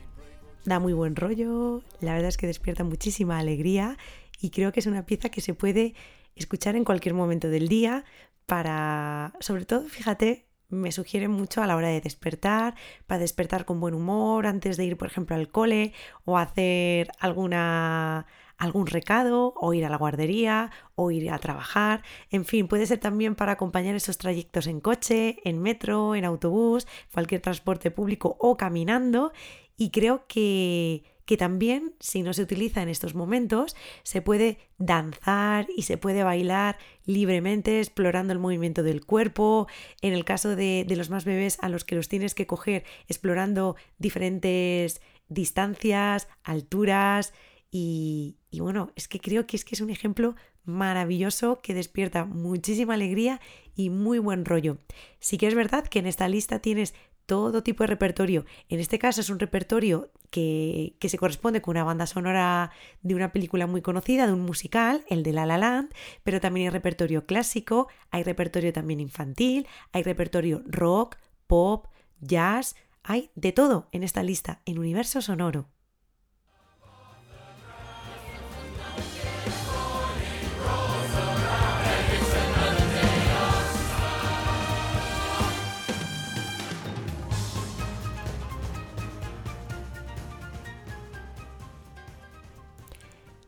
da 0.65 0.81
muy 0.81 0.93
buen 0.93 1.15
rollo, 1.15 1.83
la 2.01 2.15
verdad 2.15 2.29
es 2.29 2.37
que 2.37 2.47
despierta 2.47 2.85
muchísima 2.85 3.39
alegría 3.39 3.97
y 4.41 4.51
creo 4.51 4.73
que 4.73 4.81
es 4.81 4.87
una 4.87 5.07
pieza 5.07 5.29
que 5.29 5.41
se 5.41 5.55
puede 5.55 5.95
escuchar 6.35 6.75
en 6.77 6.85
cualquier 6.85 7.15
momento 7.15 7.49
del 7.49 7.69
día 7.69 8.05
para, 8.47 9.33
sobre 9.41 9.65
todo, 9.65 9.83
fíjate, 9.83 10.47
me 10.69 10.91
sugiere 10.91 11.29
mucho 11.29 11.63
a 11.63 11.67
la 11.67 11.77
hora 11.77 11.89
de 11.89 12.01
despertar, 12.01 12.75
para 13.07 13.21
despertar 13.21 13.65
con 13.65 13.81
buen 13.81 13.95
humor, 13.95 14.47
antes 14.47 14.77
de 14.77 14.85
ir, 14.85 14.97
por 14.97 15.09
ejemplo, 15.09 15.37
al 15.37 15.49
cole 15.49 15.93
o 16.25 16.39
hacer 16.39 17.11
alguna 17.21 18.27
algún 18.59 18.87
recado 18.87 19.55
o 19.57 19.75
ir 19.75 19.85
a 19.85 19.91
la 19.91 19.97
guardería 19.97 20.71
o 20.95 21.11
ir 21.11 21.31
a 21.31 21.39
trabajar. 21.39 22.03
En 22.31 22.45
fin, 22.45 22.69
puede 22.69 22.87
ser 22.87 22.99
también 22.99 23.35
para 23.35 23.53
acompañar 23.53 23.95
esos 23.95 24.19
trayectos 24.19 24.67
en 24.67 24.81
coche, 24.81 25.39
en 25.45 25.61
metro, 25.61 26.15
en 26.15 26.25
autobús, 26.25 26.87
cualquier 27.13 27.41
transporte 27.41 27.91
público 27.91 28.37
o 28.41 28.57
caminando. 28.57 29.33
Y 29.77 29.91
creo 29.91 30.27
que, 30.27 31.05
que 31.27 31.37
también, 31.37 31.95
si 32.01 32.23
no 32.23 32.33
se 32.33 32.43
utiliza 32.43 32.83
en 32.83 32.89
estos 32.89 33.15
momentos, 33.15 33.77
se 34.05 34.23
puede 34.23 34.59
danzar 34.79 35.67
y 35.77 35.83
se 35.83 35.99
puede 35.99 36.23
bailar 36.23 36.79
libremente 37.05 37.81
explorando 37.81 38.33
el 38.33 38.39
movimiento 38.39 38.83
del 38.83 39.05
cuerpo. 39.05 39.67
En 40.01 40.15
el 40.15 40.25
caso 40.25 40.57
de, 40.57 40.87
de 40.89 40.97
los 40.97 41.11
más 41.11 41.27
bebés 41.27 41.59
a 41.61 41.69
los 41.69 41.85
que 41.85 41.97
los 41.97 42.09
tienes 42.09 42.35
que 42.35 42.47
coger 42.47 42.85
explorando 43.07 43.77
diferentes 43.99 45.03
distancias, 45.29 46.29
alturas 46.45 47.35
y, 47.71 48.39
bueno, 48.59 48.91
es 48.97 49.09
que 49.09 49.21
creo 49.21 49.47
que 49.47 49.57
es 49.57 49.65
que 49.65 49.75
es 49.75 49.81
un 49.81 49.91
ejemplo 49.91 50.35
maravilloso 50.65 51.61
que 51.63 51.75
despierta 51.75 52.25
muchísima 52.25 52.95
alegría 52.95 53.41
y 53.75 53.91
muy 53.91 54.19
buen 54.19 54.45
rollo. 54.45 54.79
Sí 55.21 55.39
que 55.39 55.47
es 55.47 55.55
verdad 55.55 55.87
que 55.87 55.99
en 55.99 56.07
esta 56.07 56.29
lista 56.29 56.61
tienes 56.61 56.95
todo 57.27 57.63
tipo 57.63 57.83
de 57.83 57.89
repertorio. 57.89 58.45
En 58.69 58.79
este 58.81 58.99
caso 58.99 59.21
es 59.21 59.31
un 59.31 59.41
repertorio 59.41 60.13
que, 60.31 60.97
que, 61.01 61.09
se 61.09 61.19
corresponde 61.19 61.61
con 61.61 61.73
una 61.73 61.85
banda 61.85 62.07
sonora 62.07 62.71
de 63.03 63.15
una 63.15 63.33
película 63.33 63.67
muy 63.67 63.83
conocida, 63.83 64.27
de 64.27 64.33
un 64.33 64.43
musical, 64.43 65.05
el 65.09 65.23
de 65.23 65.33
La 65.33 65.45
La 65.45 65.59
Land, 65.59 65.93
pero 66.23 66.41
también 66.41 66.69
hay 66.69 66.71
repertorio 66.71 67.27
clásico, 67.27 67.89
hay 68.11 68.23
repertorio 68.23 68.73
también 68.73 69.01
infantil, 69.01 69.67
hay 69.93 70.05
repertorio 70.05 70.63
rock, 70.67 71.17
pop, 71.49 71.89
jazz, 72.21 72.77
hay 73.03 73.31
de 73.35 73.53
todo 73.53 73.89
en 73.93 74.05
esta 74.05 74.23
lista, 74.23 74.63
en 74.65 74.79
universo 74.79 75.21
sonoro. 75.21 75.69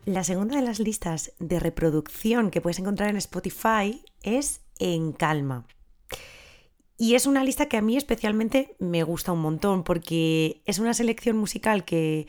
La 0.08 0.24
segunda 0.24 0.56
de 0.56 0.62
las 0.62 0.80
listas 0.80 1.34
de 1.38 1.60
reproducción 1.60 2.50
que 2.50 2.62
puedes 2.62 2.78
encontrar 2.78 3.10
en 3.10 3.18
Spotify 3.18 4.02
es 4.22 4.62
En 4.78 5.12
Calma. 5.12 5.66
Y 6.96 7.14
es 7.14 7.26
una 7.26 7.44
lista 7.44 7.66
que 7.66 7.76
a 7.76 7.82
mí 7.82 7.94
especialmente 7.94 8.74
me 8.78 9.02
gusta 9.02 9.32
un 9.32 9.42
montón 9.42 9.84
porque 9.84 10.62
es 10.64 10.78
una 10.78 10.94
selección 10.94 11.36
musical 11.36 11.84
que, 11.84 12.26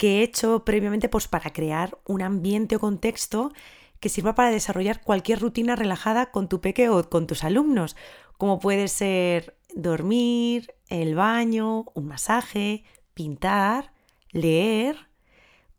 he 0.00 0.22
hecho 0.24 0.64
previamente 0.64 1.08
pues, 1.08 1.28
para 1.28 1.52
crear 1.52 1.96
un 2.08 2.22
ambiente 2.22 2.74
o 2.74 2.80
contexto 2.80 3.52
que 4.00 4.08
sirva 4.08 4.34
para 4.34 4.50
desarrollar 4.50 5.00
cualquier 5.00 5.38
rutina 5.38 5.76
relajada 5.76 6.32
con 6.32 6.48
tu 6.48 6.60
peque 6.60 6.88
o 6.88 7.08
con 7.08 7.28
tus 7.28 7.44
alumnos, 7.44 7.94
como 8.36 8.58
puede 8.58 8.88
ser 8.88 9.56
dormir, 9.76 10.74
el 10.88 11.14
baño, 11.14 11.84
un 11.94 12.06
masaje, 12.06 12.82
pintar, 13.14 13.92
leer 14.32 15.11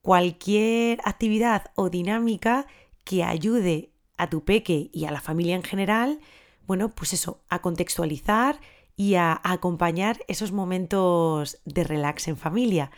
cualquier 0.03 0.99
actividad 1.05 1.71
o 1.75 1.89
dinámica 1.89 2.67
que 3.05 3.23
ayude 3.23 3.93
a 4.17 4.29
tu 4.29 4.43
peque 4.43 4.89
y 4.93 5.05
a 5.05 5.11
la 5.11 5.21
familia 5.21 5.55
en 5.55 5.63
general, 5.63 6.19
bueno, 6.67 6.89
pues 6.89 7.13
eso, 7.13 7.41
a 7.49 7.61
contextualizar 7.61 8.59
y 8.97 9.15
a, 9.15 9.39
acompañar 9.43 10.19
esos 10.27 10.51
momentos 10.51 11.57
de 11.65 11.85
relax 11.85 12.27
en 12.27 12.37
familia. 12.37 12.91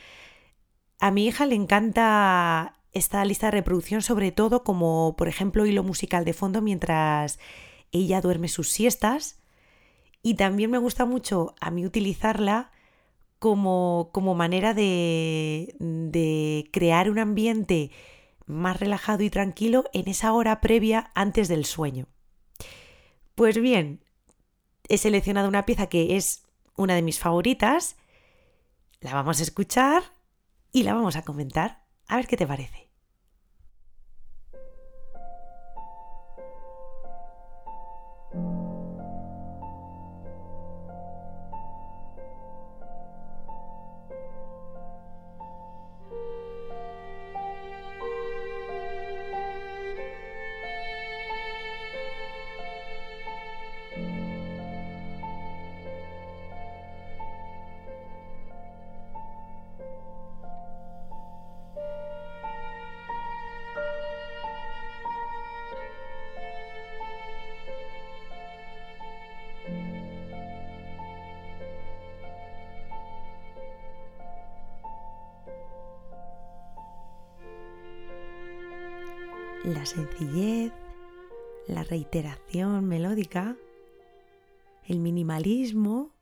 A 0.99 1.11
mi 1.11 1.27
hija 1.27 1.45
le 1.45 1.55
encanta 1.55 2.81
esta 2.91 3.23
lista 3.23 3.47
de 3.47 3.51
reproducción, 3.51 4.01
sobre 4.01 4.31
todo 4.31 4.63
como, 4.63 5.15
por 5.15 5.27
ejemplo, 5.27 5.67
hilo 5.67 5.83
musical 5.83 6.25
de 6.25 6.33
fondo 6.33 6.61
mientras 6.61 7.37
ella 7.91 8.19
duerme 8.19 8.47
sus 8.47 8.69
siestas. 8.69 9.39
Y 10.23 10.33
también 10.35 10.71
me 10.71 10.79
gusta 10.79 11.05
mucho 11.05 11.53
a 11.61 11.69
mí 11.69 11.85
utilizarla 11.85 12.71
como, 13.39 14.35
manera 14.35 14.73
de, 14.73 15.75
de 15.79 16.69
crear 16.71 17.09
un 17.09 17.19
ambiente 17.19 17.91
más 18.45 18.79
relajado 18.79 19.23
y 19.23 19.29
tranquilo 19.29 19.85
en 19.93 20.07
esa 20.07 20.33
hora 20.33 20.61
previa 20.61 21.11
antes 21.15 21.47
del 21.47 21.65
sueño. 21.65 22.07
Pues 23.35 23.59
bien, 23.59 24.03
he 24.87 24.97
seleccionado 24.97 25.47
una 25.47 25.65
pieza 25.65 25.87
que 25.87 26.15
es 26.15 26.43
una 26.77 26.95
de 26.95 27.01
mis 27.01 27.19
favoritas, 27.19 27.97
la 29.01 29.13
vamos 29.13 29.39
a 29.39 29.43
escuchar 29.43 30.03
y 30.71 30.83
la 30.83 30.93
vamos 30.93 31.15
a 31.15 31.23
comentar. 31.23 31.83
A 32.07 32.17
ver 32.17 32.27
qué 32.27 32.37
te 32.37 32.47
parece. 32.47 32.84
La 79.65 79.85
sencillez, 79.85 80.71
la 81.67 81.83
reiteración 81.83 82.85
melódica, 82.85 83.57
el 84.83 84.99
minimalismo, 84.99 86.13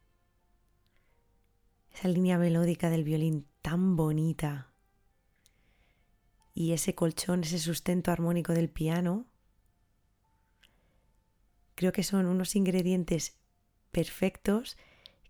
esa 1.91 2.07
línea 2.07 2.37
melódica 2.37 2.89
del 2.89 3.03
violín 3.03 3.45
tan 3.61 3.97
bonita 3.97 4.71
y 6.53 6.71
ese 6.71 6.95
colchón, 6.95 7.43
ese 7.43 7.59
sustento 7.59 8.11
armónico 8.11 8.53
del 8.53 8.69
piano, 8.69 9.25
creo 11.75 11.91
que 11.91 12.03
son 12.03 12.27
unos 12.27 12.55
ingredientes 12.55 13.37
perfectos 13.91 14.77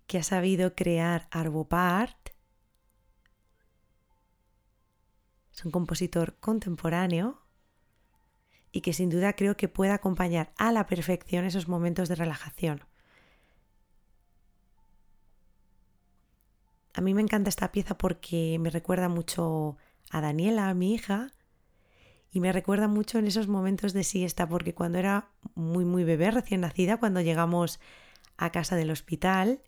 que 0.05 0.19
ha 0.19 0.23
sabido 0.23 0.75
crear 0.75 1.27
Arvo 1.31 1.67
Part. 1.67 2.29
Es 5.51 5.65
un 5.65 5.71
compositor 5.71 6.37
contemporáneo 6.39 7.42
y 8.73 8.81
que 8.81 8.91
sin 8.91 9.09
duda 9.09 9.33
creo 9.33 9.55
que 9.55 9.69
puede 9.69 9.91
acompañar 9.91 10.51
a 10.57 10.71
la 10.71 10.87
perfección 10.87 11.45
esos 11.45 11.67
momentos 11.67 12.09
de 12.09 12.15
relajación. 12.15 12.81
A 16.95 17.01
mí 17.01 17.13
me 17.13 17.21
encanta 17.21 17.49
esta 17.49 17.71
pieza 17.71 17.97
porque 17.97 18.57
me 18.59 18.71
recuerda 18.71 19.09
mucho 19.09 19.77
a 20.09 20.21
Daniela, 20.21 20.69
a 20.69 20.73
mi 20.73 20.93
hija, 20.93 21.31
y 22.31 22.39
me 22.39 22.51
recuerda 22.51 22.87
mucho 22.87 23.19
en 23.19 23.27
esos 23.27 23.47
momentos 23.47 23.93
de 23.93 24.03
siesta, 24.03 24.49
porque 24.49 24.73
cuando 24.73 24.97
era 24.97 25.29
muy, 25.53 25.85
muy 25.85 26.03
bebé, 26.03 26.31
recién 26.31 26.61
nacida, 26.61 26.97
cuando 26.97 27.21
llegamos 27.21 27.79
a 28.37 28.51
casa 28.51 28.75
del 28.75 28.89
hospital, 28.89 29.61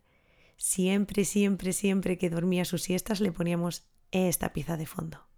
siempre, 0.56 1.24
siempre, 1.24 1.72
siempre 1.72 2.18
que 2.18 2.28
dormía 2.28 2.64
sus 2.64 2.82
siestas 2.82 3.20
le 3.20 3.30
poníamos 3.30 3.86
esta 4.10 4.52
pieza 4.52 4.76
de 4.76 4.86
fondo. 4.86 5.28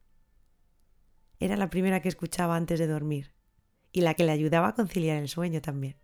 Era 1.38 1.56
la 1.56 1.68
primera 1.68 2.00
que 2.00 2.08
escuchaba 2.08 2.56
antes 2.56 2.78
de 2.78 2.87
dormir 2.87 3.38
y 3.99 4.00
la 4.00 4.14
que 4.14 4.25
le 4.25 4.33
ayudaba 4.33 4.69
a 4.69 4.75
conciliar 4.75 5.19
el 5.19 5.28
sueño 5.28 5.61
también. 5.61 5.97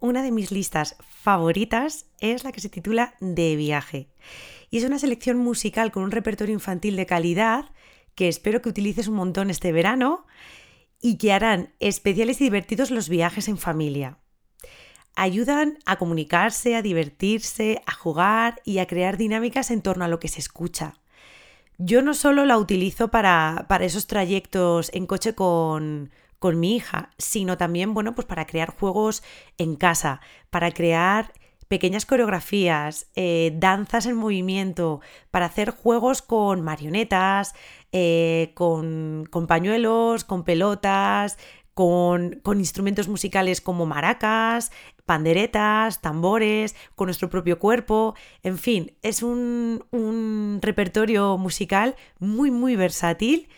Una 0.00 0.22
de 0.22 0.30
mis 0.30 0.52
listas 0.52 0.96
favoritas 1.00 2.06
es 2.20 2.44
la 2.44 2.52
que 2.52 2.60
se 2.60 2.68
titula 2.68 3.14
De 3.20 3.56
viaje. 3.56 4.08
Y 4.70 4.78
es 4.78 4.84
una 4.84 4.98
selección 4.98 5.38
musical 5.38 5.90
con 5.90 6.04
un 6.04 6.12
repertorio 6.12 6.52
infantil 6.54 6.94
de 6.94 7.06
calidad 7.06 7.64
que 8.16 8.26
espero 8.26 8.60
que 8.60 8.70
utilices 8.70 9.06
un 9.06 9.14
montón 9.14 9.50
este 9.50 9.70
verano 9.70 10.26
y 11.00 11.18
que 11.18 11.32
harán 11.32 11.72
especiales 11.78 12.40
y 12.40 12.44
divertidos 12.44 12.90
los 12.90 13.08
viajes 13.08 13.46
en 13.46 13.58
familia. 13.58 14.18
Ayudan 15.14 15.78
a 15.86 15.96
comunicarse, 15.96 16.74
a 16.74 16.82
divertirse, 16.82 17.82
a 17.86 17.92
jugar 17.92 18.60
y 18.64 18.78
a 18.78 18.86
crear 18.86 19.16
dinámicas 19.16 19.70
en 19.70 19.82
torno 19.82 20.04
a 20.04 20.08
lo 20.08 20.18
que 20.18 20.28
se 20.28 20.40
escucha. 20.40 20.94
Yo 21.78 22.02
no 22.02 22.14
solo 22.14 22.46
la 22.46 22.58
utilizo 22.58 23.08
para, 23.08 23.66
para 23.68 23.84
esos 23.84 24.06
trayectos 24.06 24.90
en 24.94 25.06
coche 25.06 25.34
con, 25.34 26.10
con 26.38 26.58
mi 26.58 26.76
hija, 26.76 27.10
sino 27.18 27.58
también, 27.58 27.92
bueno, 27.92 28.14
pues 28.14 28.26
para 28.26 28.46
crear 28.46 28.74
juegos 28.74 29.22
en 29.58 29.76
casa, 29.76 30.20
para 30.50 30.70
crear 30.72 31.32
pequeñas 31.68 32.06
coreografías, 32.06 33.10
eh, 33.16 33.52
danzas 33.56 34.06
en 34.06 34.16
movimiento, 34.16 35.00
para 35.30 35.46
hacer 35.46 35.70
juegos 35.70 36.22
con 36.22 36.62
marionetas, 36.62 37.54
eh, 37.92 38.52
con, 38.54 39.28
pañuelos, 39.48 40.24
con 40.24 40.44
pelotas, 40.44 41.38
con, 41.74 42.40
instrumentos 42.56 43.08
musicales 43.08 43.60
como 43.60 43.86
maracas, 43.86 44.72
panderetas, 45.04 46.00
tambores, 46.00 46.74
con 46.94 47.06
nuestro 47.06 47.30
propio 47.30 47.58
cuerpo. 47.58 48.14
En 48.42 48.58
fin, 48.58 48.92
es 49.02 49.22
un, 49.22 49.84
un 49.90 50.60
repertorio 50.62 51.36
musical 51.38 51.96
muy, 52.18 52.50
muy 52.50 52.76
versátil, 52.76 53.48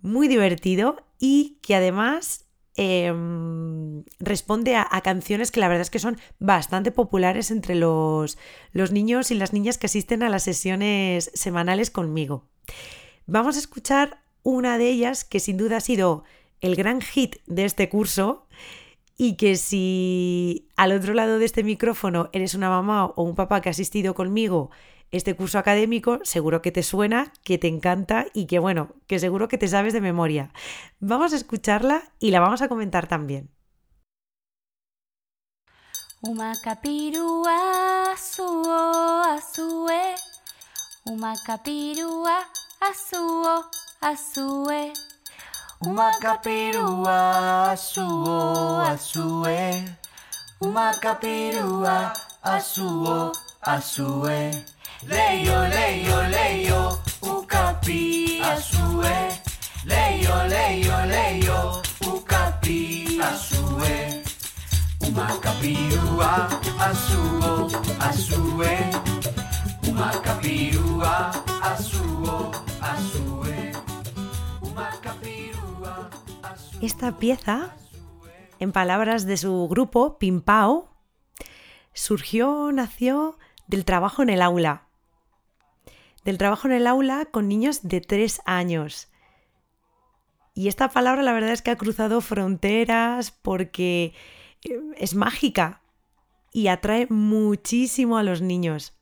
muy 0.00 0.28
divertido 0.28 0.96
y 1.18 1.58
que 1.62 1.76
además 1.76 2.46
Em, 2.74 4.02
responde 4.18 4.76
a, 4.76 4.88
canciones 5.02 5.50
que 5.50 5.60
la 5.60 5.68
verdad 5.68 5.82
es 5.82 5.90
que 5.90 5.98
son 5.98 6.16
bastante 6.38 6.90
populares 6.90 7.50
entre 7.50 7.74
los, 7.74 8.38
los 8.72 8.92
niños 8.92 9.30
y 9.30 9.34
las 9.34 9.52
niñas 9.52 9.76
que 9.76 9.86
asisten 9.86 10.22
a 10.22 10.30
las 10.30 10.44
sesiones 10.44 11.30
semanales 11.34 11.90
conmigo. 11.90 12.46
Vamos 13.26 13.56
a 13.56 13.58
escuchar 13.58 14.22
una 14.42 14.78
de 14.78 14.88
ellas 14.88 15.24
que 15.24 15.40
sin 15.40 15.58
duda 15.58 15.76
ha 15.76 15.80
sido 15.80 16.24
el 16.60 16.74
gran 16.74 17.02
hit 17.02 17.36
de 17.46 17.64
este 17.64 17.88
curso 17.88 18.46
y 19.18 19.36
que 19.36 19.56
si 19.56 20.68
al 20.76 20.92
otro 20.92 21.12
lado 21.12 21.38
de 21.38 21.44
este 21.44 21.62
micrófono 21.62 22.30
eres 22.32 22.54
una 22.54 22.70
mamá 22.70 23.06
o 23.06 23.22
un 23.22 23.34
papá 23.34 23.60
que 23.60 23.68
ha 23.68 23.70
asistido 23.70 24.14
conmigo 24.14 24.70
este 25.12 25.36
curso 25.36 25.58
académico, 25.58 26.18
seguro 26.24 26.62
que 26.62 26.72
te 26.72 26.82
suena, 26.82 27.32
que 27.44 27.58
te 27.58 27.68
encanta 27.68 28.26
y 28.32 28.46
que 28.46 28.58
bueno, 28.58 28.94
que 29.06 29.18
seguro 29.18 29.46
que 29.46 29.58
te 29.58 29.68
sabes 29.68 29.92
de 29.92 30.00
memoria. 30.00 30.52
Vamos 30.98 31.32
a 31.32 31.36
escucharla 31.36 32.02
y 32.18 32.30
la 32.30 32.40
vamos 32.40 32.62
a 32.62 32.68
comentar 32.68 33.06
también. 33.06 33.50
Umacapirua 36.22 38.16
suo 38.16 39.22
asue 39.22 40.14
Umacapirua 41.04 42.46
asuo 42.80 43.64
asue 44.00 44.92
Umacapirua 45.80 47.76
suo 47.76 48.78
asue 48.78 49.84
Umacapirua 50.60 52.12
asuo 52.42 53.32
asue 53.60 54.71
Leio, 55.06 55.66
leio, 55.66 56.22
leio, 56.28 57.02
ucapi 57.22 58.40
asue. 58.40 59.28
Leio, 59.84 60.44
leio, 60.46 61.06
leio, 61.06 61.82
ucapi 62.06 63.18
asue. 63.20 64.22
Uma 65.08 65.26
capirua 65.40 66.48
asuo, 66.78 67.68
asue. 67.98 68.76
Uma 69.88 70.10
capirua 70.22 71.32
asuo, 71.62 72.52
asue. 72.80 73.72
Uma 74.62 74.88
capirua 75.02 76.10
asue. 76.44 76.86
Esta 76.86 77.18
pieza, 77.18 77.74
en 78.60 78.70
palabras 78.70 79.26
de 79.26 79.36
su 79.36 79.66
grupo, 79.68 80.18
Pimpao, 80.18 80.94
surgió, 81.92 82.70
nació 82.70 83.36
del 83.66 83.84
trabajo 83.84 84.22
en 84.22 84.30
el 84.30 84.42
aula 84.42 84.91
del 86.24 86.38
trabajo 86.38 86.68
en 86.68 86.74
el 86.74 86.86
aula 86.86 87.26
con 87.26 87.48
niños 87.48 87.80
de 87.82 88.00
tres 88.00 88.40
años. 88.44 89.08
Y 90.54 90.68
esta 90.68 90.88
palabra 90.90 91.22
la 91.22 91.32
verdad 91.32 91.52
es 91.52 91.62
que 91.62 91.70
ha 91.70 91.76
cruzado 91.76 92.20
fronteras 92.20 93.30
porque 93.30 94.14
eh, 94.64 94.80
es 94.96 95.14
mágica 95.14 95.80
y 96.52 96.68
atrae 96.68 97.06
muchísimo 97.08 98.18
a 98.18 98.22
los 98.22 98.42
niños. 98.42 98.94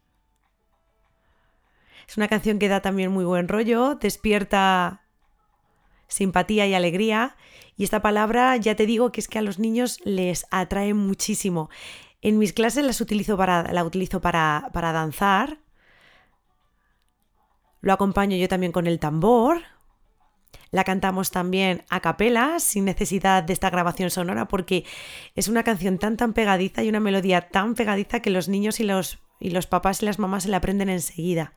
Es 2.09 2.17
una 2.17 2.29
canción 2.29 2.59
que 2.59 2.69
da 2.69 2.81
también 2.81 3.13
muy 3.13 3.25
buen 3.25 3.49
rollo, 3.49 3.97
despierta 3.97 5.03
simpatía 6.09 6.67
y 6.67 6.75
alegría. 6.75 7.37
Y 7.77 7.85
esta 7.85 8.03
palabra 8.03 8.57
ya 8.57 8.75
te 8.75 8.87
digo 8.87 9.13
que 9.13 9.21
es 9.21 9.29
que 9.29 9.39
a 9.39 9.43
los 9.43 9.59
niños 9.59 10.01
les 10.05 10.47
atrae 10.51 10.93
muchísimo. 10.95 11.71
En 12.21 12.39
mis 12.39 12.53
clases 12.53 12.85
las 12.85 13.01
utilizo 13.01 13.37
para, 13.37 13.73
la 13.73 13.85
utilizo 13.85 14.21
para, 14.21 14.71
para 14.73 14.93
danzar 14.93 15.59
Lo 17.81 17.93
acompaño 17.93 18.37
yo 18.37 18.49
también 18.49 18.73
con 18.73 18.87
el 18.87 18.99
tambor. 18.99 19.63
La 20.71 20.85
cantamos 20.85 21.31
también 21.31 21.85
a 21.91 22.01
capela, 22.01 22.61
sin 22.61 22.85
necesidad 22.85 23.43
de 23.43 23.53
esta 23.53 23.71
grabación 23.71 24.11
sonora, 24.11 24.47
porque 24.47 24.85
es 25.35 25.49
una 25.49 25.65
canción 25.65 25.99
tan 25.99 26.17
tan 26.17 26.33
pegadiza 26.33 26.85
y 26.85 26.89
una 26.89 27.01
melodía 27.01 27.49
tan 27.49 27.75
pegadiza 27.75 28.21
que 28.21 28.31
los 28.31 28.49
niños 28.49 28.79
y 28.79 28.85
los, 28.85 29.19
y 29.41 29.51
los 29.51 29.67
papás 29.67 30.03
y 30.03 30.07
las 30.07 30.19
mamás 30.19 30.45
se 30.45 30.49
la 30.49 30.59
aprenden 30.59 30.89
enseguida. 30.89 31.55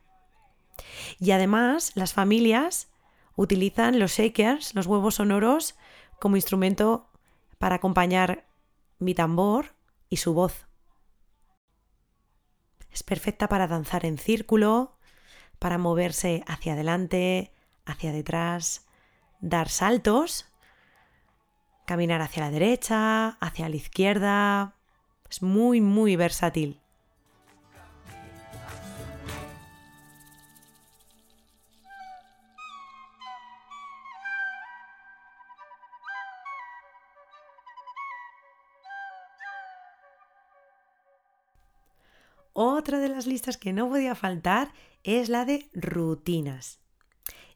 Y 1.20 1.30
además, 1.30 1.92
las 1.94 2.12
familias 2.12 2.88
utilizan 3.36 3.98
los 3.98 4.12
shakers, 4.12 4.74
los 4.74 4.86
huevos 4.86 5.16
sonoros, 5.16 5.76
como 6.18 6.36
instrumento 6.36 7.08
para 7.58 7.76
acompañar 7.76 8.46
mi 8.98 9.14
tambor 9.14 9.74
y 10.08 10.16
su 10.16 10.34
voz. 10.34 10.66
Es 12.90 13.02
perfecta 13.02 13.48
para 13.48 13.66
danzar 13.66 14.06
en 14.06 14.18
círculo, 14.18 14.93
para 15.64 15.78
moverse 15.78 16.44
hacia 16.46 16.74
adelante, 16.74 17.50
hacia 17.86 18.12
detrás, 18.12 18.86
dar 19.40 19.70
saltos, 19.70 20.44
caminar 21.86 22.20
hacia 22.20 22.42
la 22.42 22.50
derecha, 22.50 23.28
hacia 23.40 23.70
la 23.70 23.76
izquierda. 23.76 24.74
Es 25.30 25.40
muy, 25.40 25.80
muy 25.80 26.16
versátil. 26.16 26.82
Otra 42.52 42.98
de 42.98 43.08
las 43.08 43.26
listas 43.26 43.56
que 43.56 43.72
no 43.72 43.88
podía 43.88 44.14
faltar 44.14 44.74
es 45.04 45.28
la 45.28 45.44
de 45.44 45.70
rutinas. 45.74 46.80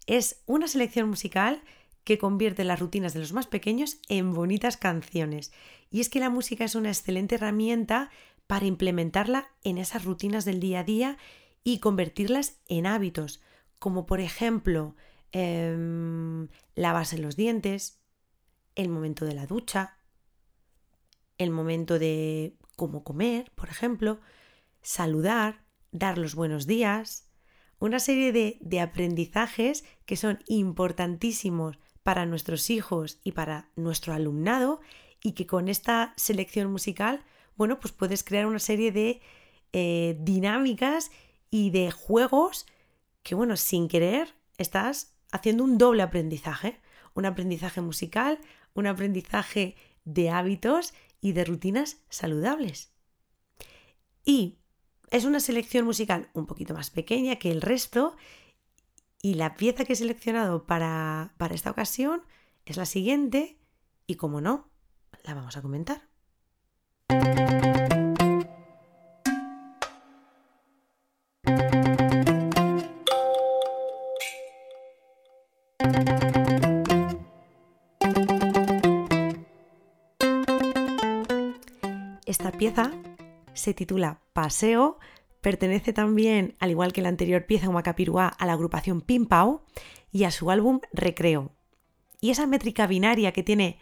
Es 0.07 0.43
una 0.47 0.69
selección 0.69 1.09
musical 1.09 1.63
que 2.05 2.19
convierte 2.19 2.65
las 2.65 2.79
rutinas 2.79 3.13
de 3.13 3.21
los 3.21 3.33
más 3.33 3.47
pequeños 3.47 3.99
en 4.09 4.33
bonitas 4.33 4.77
canciones. 4.77 5.53
Y 5.91 6.01
es 6.01 6.09
que 6.09 6.21
la 6.21 6.31
música 6.31 6.65
es 6.65 6.75
una 6.75 6.89
excelente 6.89 7.35
herramienta 7.35 8.11
para 8.47 8.67
implementarla 8.67 9.51
en 9.65 9.79
esas 9.79 10.05
rutinas 10.05 10.45
del 10.45 10.61
día 10.61 10.81
a 10.81 10.85
día 10.85 11.19
y 11.65 11.81
convertirlas 11.81 12.61
en 12.69 12.87
hábitos, 12.87 13.43
como 13.79 14.07
por 14.07 14.21
ejemplo 14.21 14.95
eh, 15.33 16.47
lavarse 16.75 17.19
los 17.19 17.37
dientes, 17.37 18.01
el 18.75 18.89
momento 18.89 19.25
de 19.25 19.35
la 19.35 19.47
ducha, 19.47 19.99
el 21.37 21.51
momento 21.51 21.99
de 21.99 22.57
cómo 22.77 23.05
comer, 23.05 23.53
por 23.55 23.69
ejemplo, 23.69 24.21
saludar, 24.81 25.65
dar 25.93 26.17
los 26.17 26.35
buenos 26.35 26.67
días, 26.67 27.28
una 27.81 28.01
serie 28.01 28.33
de, 28.33 28.81
aprendizajes 28.81 29.85
que 30.05 30.17
son 30.17 30.41
importantísimos 30.47 31.79
para 32.03 32.27
nuestros 32.27 32.71
hijos 32.71 33.21
y 33.23 33.33
para 33.33 33.71
nuestro 33.77 34.15
alumnado 34.15 34.81
y 35.23 35.33
que 35.33 35.47
con 35.47 35.69
esta 35.69 36.15
selección 36.17 36.71
musical, 36.71 37.25
bueno, 37.57 37.81
pues 37.81 37.93
puedes 37.93 38.25
crear 38.25 38.47
una 38.47 38.59
serie 38.59 38.93
de 38.93 39.21
eh, 39.73 40.17
dinámicas 40.21 41.11
y 41.51 41.71
de 41.71 41.91
juegos 41.91 42.67
que, 43.23 43.35
bueno, 43.35 43.57
sin 43.57 43.89
querer 43.89 44.35
estás 44.59 45.15
haciendo 45.31 45.65
un 45.65 45.79
doble 45.79 46.03
aprendizaje, 46.03 46.81
un 47.15 47.27
aprendizaje 47.27 47.81
musical, 47.81 48.39
un 48.75 48.87
aprendizaje 48.87 49.77
de 50.05 50.31
hábitos 50.31 50.95
y 51.21 51.33
de 51.33 51.45
rutinas 51.45 51.99
saludables. 52.09 52.93
Y 54.25 54.58
es 55.11 55.25
una 55.25 55.41
selección 55.41 55.85
musical 55.85 56.29
un 56.33 56.47
poquito 56.47 56.75
más 56.75 56.91
pequeña 56.91 57.37
que 57.37 57.51
el 57.51 57.63
resto 57.63 58.17
y 59.23 59.35
la 59.35 59.57
pieza 59.57 59.85
que 59.85 59.95
he 59.95 59.97
seleccionado 59.97 60.65
para, 60.67 61.35
para 61.39 61.55
esta 61.55 61.71
ocasión 61.71 62.23
es 62.67 62.77
la 62.77 62.87
siguiente 62.87 63.59
y 64.07 64.17
como 64.17 64.41
no, 64.41 64.69
la 65.25 65.35
vamos 65.35 65.57
a 65.57 65.63
comentar. 65.63 66.03
Esta 82.27 82.53
pieza 82.53 82.93
se 83.59 83.75
titula 83.75 84.21
Paseo, 84.33 84.99
pertenece 85.41 85.93
también, 85.93 86.57
al 86.59 86.71
igual 86.71 86.93
que 86.93 87.03
la 87.03 87.09
anterior 87.09 87.47
pieza 87.47 87.69
Humacapiruá, 87.69 88.29
a 88.29 88.47
la 88.47 88.53
agrupación 88.53 89.01
Pimpau 89.01 89.63
y 90.11 90.25
a 90.25 90.31
su 90.31 90.51
álbum 90.51 90.81
Recreo. 90.93 91.53
Y 92.21 92.31
esa 92.31 92.47
métrica 92.47 92.87
binaria 92.87 93.33
que 93.33 93.43
tiene 93.43 93.79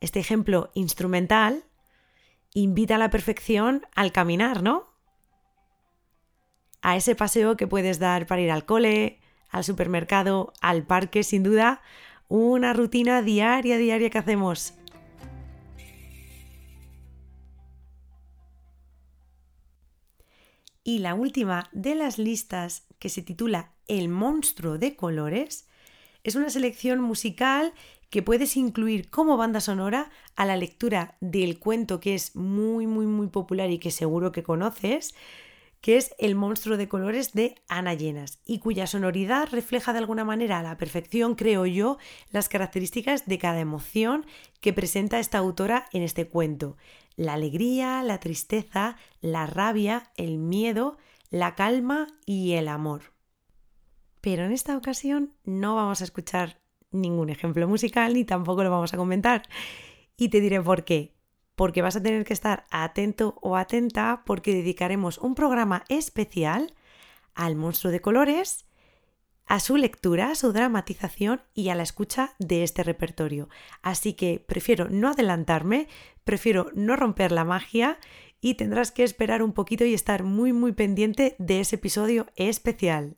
este 0.00 0.20
ejemplo 0.20 0.70
instrumental 0.74 1.64
invita 2.54 2.94
a 2.94 2.98
la 2.98 3.10
perfección 3.10 3.86
al 3.94 4.12
caminar, 4.12 4.62
¿no? 4.62 4.86
A 6.80 6.96
ese 6.96 7.14
paseo 7.14 7.56
que 7.56 7.66
puedes 7.66 7.98
dar 7.98 8.26
para 8.26 8.40
ir 8.40 8.50
al 8.50 8.64
cole, 8.64 9.20
al 9.50 9.64
supermercado, 9.64 10.52
al 10.60 10.86
parque, 10.86 11.22
sin 11.22 11.42
duda, 11.42 11.82
una 12.28 12.72
rutina 12.72 13.22
diaria, 13.22 13.76
diaria 13.76 14.10
que 14.10 14.18
hacemos. 14.18 14.74
Y 20.88 21.00
la 21.00 21.16
última 21.16 21.68
de 21.72 21.96
las 21.96 22.16
listas, 22.16 22.86
que 23.00 23.08
se 23.08 23.20
titula 23.20 23.72
El 23.88 24.08
monstruo 24.08 24.78
de 24.78 24.94
colores, 24.94 25.66
es 26.22 26.36
una 26.36 26.48
selección 26.48 27.00
musical 27.00 27.72
que 28.08 28.22
puedes 28.22 28.56
incluir 28.56 29.10
como 29.10 29.36
banda 29.36 29.60
sonora 29.60 30.10
a 30.36 30.46
la 30.46 30.56
lectura 30.56 31.16
del 31.20 31.58
cuento 31.58 31.98
que 31.98 32.14
es 32.14 32.36
muy, 32.36 32.86
muy, 32.86 33.06
muy 33.06 33.26
popular 33.26 33.68
y 33.72 33.80
que 33.80 33.90
seguro 33.90 34.30
que 34.30 34.44
conoces, 34.44 35.16
que 35.80 35.96
es 35.96 36.14
El 36.18 36.36
monstruo 36.36 36.76
de 36.76 36.86
colores 36.86 37.32
de 37.32 37.56
Ana 37.66 37.94
Llenas 37.94 38.38
y 38.46 38.60
cuya 38.60 38.86
sonoridad 38.86 39.48
refleja 39.50 39.92
de 39.92 39.98
alguna 39.98 40.24
manera 40.24 40.60
a 40.60 40.62
la 40.62 40.78
perfección, 40.78 41.34
creo 41.34 41.66
yo, 41.66 41.98
las 42.30 42.48
características 42.48 43.26
de 43.26 43.38
cada 43.38 43.58
emoción 43.58 44.24
que 44.60 44.72
presenta 44.72 45.18
esta 45.18 45.38
autora 45.38 45.86
en 45.92 46.02
este 46.02 46.28
cuento 46.28 46.76
la 47.16 47.34
alegría, 47.34 48.02
la 48.02 48.20
tristeza, 48.20 48.96
la 49.20 49.46
rabia, 49.46 50.10
el 50.16 50.38
miedo, 50.38 50.98
la 51.30 51.54
calma 51.54 52.06
y 52.24 52.52
el 52.52 52.68
amor. 52.68 53.12
Pero 54.20 54.44
en 54.44 54.52
esta 54.52 54.76
ocasión 54.76 55.34
no 55.44 55.74
vamos 55.74 56.00
a 56.00 56.04
escuchar 56.04 56.60
ningún 56.90 57.30
ejemplo 57.30 57.66
musical 57.68 58.14
ni 58.14 58.24
tampoco 58.24 58.64
lo 58.64 58.70
vamos 58.70 58.92
a 58.92 58.96
comentar. 58.96 59.42
Y 60.16 60.28
te 60.28 60.40
diré 60.40 60.60
por 60.60 60.84
qué. 60.84 61.14
Porque 61.54 61.82
vas 61.82 61.96
a 61.96 62.02
tener 62.02 62.24
que 62.24 62.34
estar 62.34 62.66
atento 62.70 63.38
o 63.40 63.56
atenta 63.56 64.22
porque 64.26 64.52
dedicaremos 64.54 65.18
un 65.18 65.34
programa 65.34 65.84
especial 65.88 66.74
al 67.34 67.56
monstruo 67.56 67.90
de 67.92 68.00
colores 68.00 68.66
a 69.46 69.60
su 69.60 69.76
lectura, 69.76 70.30
a 70.30 70.34
su 70.34 70.52
dramatización 70.52 71.40
y 71.54 71.68
a 71.68 71.74
la 71.74 71.82
escucha 71.82 72.34
de 72.38 72.62
este 72.62 72.82
repertorio. 72.82 73.48
Así 73.82 74.12
que 74.12 74.44
prefiero 74.46 74.88
no 74.90 75.08
adelantarme, 75.08 75.88
prefiero 76.24 76.70
no 76.74 76.96
romper 76.96 77.32
la 77.32 77.44
magia 77.44 77.98
y 78.40 78.54
tendrás 78.54 78.92
que 78.92 79.04
esperar 79.04 79.42
un 79.42 79.52
poquito 79.52 79.84
y 79.84 79.94
estar 79.94 80.24
muy 80.24 80.52
muy 80.52 80.72
pendiente 80.72 81.36
de 81.38 81.60
ese 81.60 81.76
episodio 81.76 82.26
especial. 82.36 83.16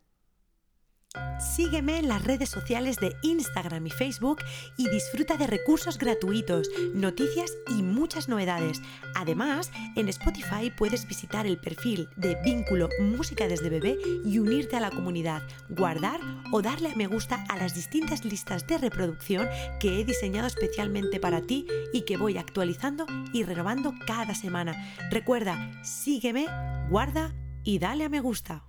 Sígueme 1.38 1.99
en 1.99 2.09
las 2.09 2.25
redes 2.25 2.51
sociales 2.51 2.97
de 2.97 3.16
Instagram 3.23 3.87
y 3.87 3.90
Facebook 3.90 4.38
y 4.77 4.88
disfruta 4.88 5.37
de 5.37 5.47
recursos 5.47 5.97
gratuitos, 5.97 6.68
noticias 6.94 7.53
y 7.68 7.83
muchas 7.83 8.29
novedades. 8.29 8.83
Además, 9.14 9.71
en 9.97 10.09
Spotify 10.09 10.71
puedes 10.77 11.07
visitar 11.07 11.47
el 11.47 11.59
perfil 11.59 12.09
de 12.16 12.37
Vínculo 12.44 12.88
Música 13.01 13.49
desde 13.49 13.71
Bebé 13.71 13.97
y 14.25 14.38
unirte 14.38 14.77
a 14.77 14.81
la 14.81 14.90
comunidad, 14.90 15.42
guardar 15.68 16.21
o 16.53 16.61
darle 16.61 16.90
a 16.90 16.97
me 16.97 17.07
gusta 17.07 17.44
a 17.49 17.57
las 17.57 17.75
distintas 17.75 18.25
listas 18.25 18.66
de 18.66 18.79
reproducción 18.79 19.49
que 19.81 20.01
he 20.01 20.05
diseñado 20.05 20.49
especialmente 20.49 21.21
para 21.21 21.40
ti 21.40 21.66
y 21.92 22.03
que 22.03 22.16
voy 22.16 22.37
actualizando 22.37 23.07
y 23.33 23.44
renovando 23.44 23.94
cada 24.07 24.35
semana. 24.35 24.75
Recuerda, 25.11 25.83
sígueme, 25.83 26.47
guarda 26.90 27.33
y 27.64 27.79
dale 27.79 28.05
a 28.05 28.09
me 28.09 28.21
gusta. 28.21 28.64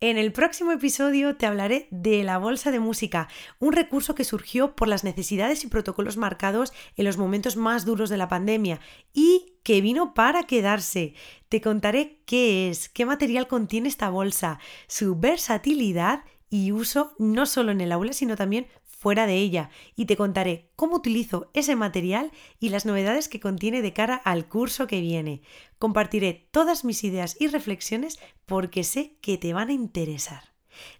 En 0.00 0.18
el 0.18 0.32
próximo 0.32 0.72
episodio 0.72 1.36
te 1.36 1.46
hablaré 1.46 1.86
de 1.90 2.24
la 2.24 2.38
bolsa 2.38 2.70
de 2.70 2.80
música, 2.80 3.28
un 3.60 3.72
recurso 3.72 4.14
que 4.14 4.24
surgió 4.24 4.74
por 4.74 4.88
las 4.88 5.04
necesidades 5.04 5.64
y 5.64 5.68
protocolos 5.68 6.16
marcados 6.16 6.72
en 6.96 7.04
los 7.04 7.16
momentos 7.16 7.56
más 7.56 7.84
duros 7.84 8.10
de 8.10 8.16
la 8.16 8.28
pandemia 8.28 8.80
y 9.12 9.54
que 9.62 9.80
vino 9.80 10.12
para 10.12 10.42
quedarse. 10.42 11.14
Te 11.48 11.60
contaré 11.60 12.20
qué 12.26 12.68
es, 12.68 12.88
qué 12.88 13.06
material 13.06 13.46
contiene 13.46 13.88
esta 13.88 14.10
bolsa, 14.10 14.58
su 14.88 15.16
versatilidad 15.16 16.24
y 16.50 16.72
uso 16.72 17.14
no 17.18 17.46
solo 17.46 17.72
en 17.72 17.80
el 17.80 17.92
aula, 17.92 18.12
sino 18.12 18.36
también 18.36 18.66
fuera 19.04 19.26
de 19.26 19.34
ella 19.34 19.68
y 19.96 20.06
te 20.06 20.16
contaré 20.16 20.70
cómo 20.76 20.96
utilizo 20.96 21.50
ese 21.52 21.76
material 21.76 22.32
y 22.58 22.70
las 22.70 22.86
novedades 22.86 23.28
que 23.28 23.38
contiene 23.38 23.82
de 23.82 23.92
cara 23.92 24.14
al 24.14 24.48
curso 24.48 24.86
que 24.86 25.02
viene. 25.02 25.42
Compartiré 25.78 26.48
todas 26.50 26.86
mis 26.86 27.04
ideas 27.04 27.36
y 27.38 27.48
reflexiones 27.48 28.18
porque 28.46 28.82
sé 28.82 29.18
que 29.20 29.36
te 29.36 29.52
van 29.52 29.68
a 29.68 29.74
interesar. 29.74 30.54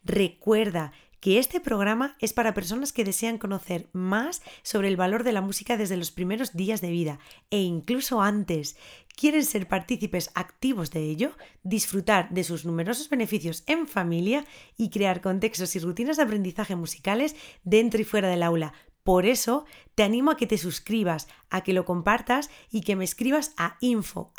Recuerda 0.05 0.93
que 1.25 1.39
este 1.39 1.59
programa 1.59 2.17
es 2.21 2.35
para 2.35 2.53
personas 2.53 2.93
que 2.93 3.03
desean 3.03 3.39
conocer 3.39 3.89
más 3.95 4.43
sobre 4.63 4.89
el 4.89 4.99
valor 4.99 5.25
de 5.25 5.33
la 5.33 5.41
música 5.41 5.79
desde 5.79 5.97
los 5.97 6.11
primeros 6.11 6.53
días 6.53 6.83
de 6.83 6.91
vida 6.91 7.19
e 7.49 7.63
incluso 7.63 8.21
antes. 8.21 8.77
Quieren 9.17 9.47
ser 9.47 9.67
partícipes 9.67 10.31
activos 10.35 10.91
de 10.91 11.01
ello, 11.05 11.31
disfrutar 11.63 12.29
de 12.29 12.45
sus 12.45 12.67
numerosos 12.67 13.09
beneficios 13.09 13.65
en 13.67 13.89
familia 13.89 14.45
y 14.77 14.91
crear 14.91 15.23
contextos 15.23 15.75
y 15.77 15.79
rutinas 15.79 16.19
de 16.19 16.25
aprendizaje 16.25 16.77
musicales 16.77 17.37
dentro 17.63 18.03
y 18.03 18.05
fuera 18.05 18.29
del 18.29 18.43
aula. 18.43 18.75
Por 19.03 19.25
eso 19.25 19.65
te 19.95 20.03
animo 20.03 20.31
a 20.31 20.37
que 20.37 20.47
te 20.47 20.59
suscribas, 20.59 21.29
a 21.49 21.63
que 21.63 21.73
lo 21.73 21.87
compartas 21.87 22.51
y 22.71 22.83
que 22.83 22.97
me 22.97 23.05
escribas 23.05 23.55
a 23.57 23.79
info 23.81 24.31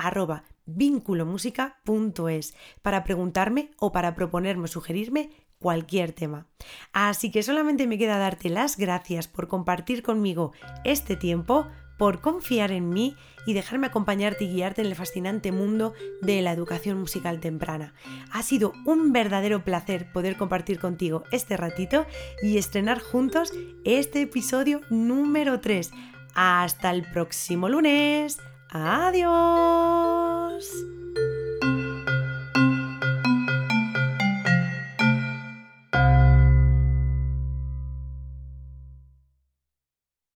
para 2.82 3.04
preguntarme 3.04 3.72
o 3.78 3.92
para 3.92 4.14
proponerme 4.14 4.66
o 4.66 4.68
sugerirme 4.68 5.32
cualquier 5.66 6.12
tema. 6.12 6.46
Así 6.94 7.32
que 7.32 7.42
solamente 7.42 7.88
me 7.88 7.98
queda 7.98 8.20
darte 8.20 8.52
las 8.52 8.78
gracias 8.78 9.28
por 9.28 9.48
compartir 9.48 10.04
conmigo 10.04 10.52
este 10.84 11.16
tiempo, 11.16 11.66
por 11.98 12.22
confiar 12.22 12.72
en 12.72 12.90
mí 12.90 13.16
y 13.48 13.54
dejarme 13.54 13.88
acompañarte 13.88 14.44
y 14.44 14.54
guiarte 14.54 14.82
en 14.82 14.88
el 14.90 14.96
fascinante 14.96 15.52
mundo 15.52 15.96
de 16.22 16.44
la 16.44 16.52
educación 16.52 17.00
musical 17.00 17.40
temprana. 17.40 17.96
Ha 18.32 18.44
sido 18.44 18.74
un 18.86 19.12
verdadero 19.12 19.64
placer 19.64 20.12
poder 20.12 20.38
compartir 20.38 20.78
contigo 20.78 21.24
este 21.32 21.58
ratito 21.58 22.06
y 22.44 22.60
estrenar 22.60 23.00
juntos 23.00 23.52
este 23.86 24.22
episodio 24.22 24.82
número 24.92 25.62
3. 25.62 25.90
Hasta 26.36 26.92
el 26.92 27.10
próximo 27.10 27.70
lunes. 27.70 28.38
Adiós. 28.70 29.26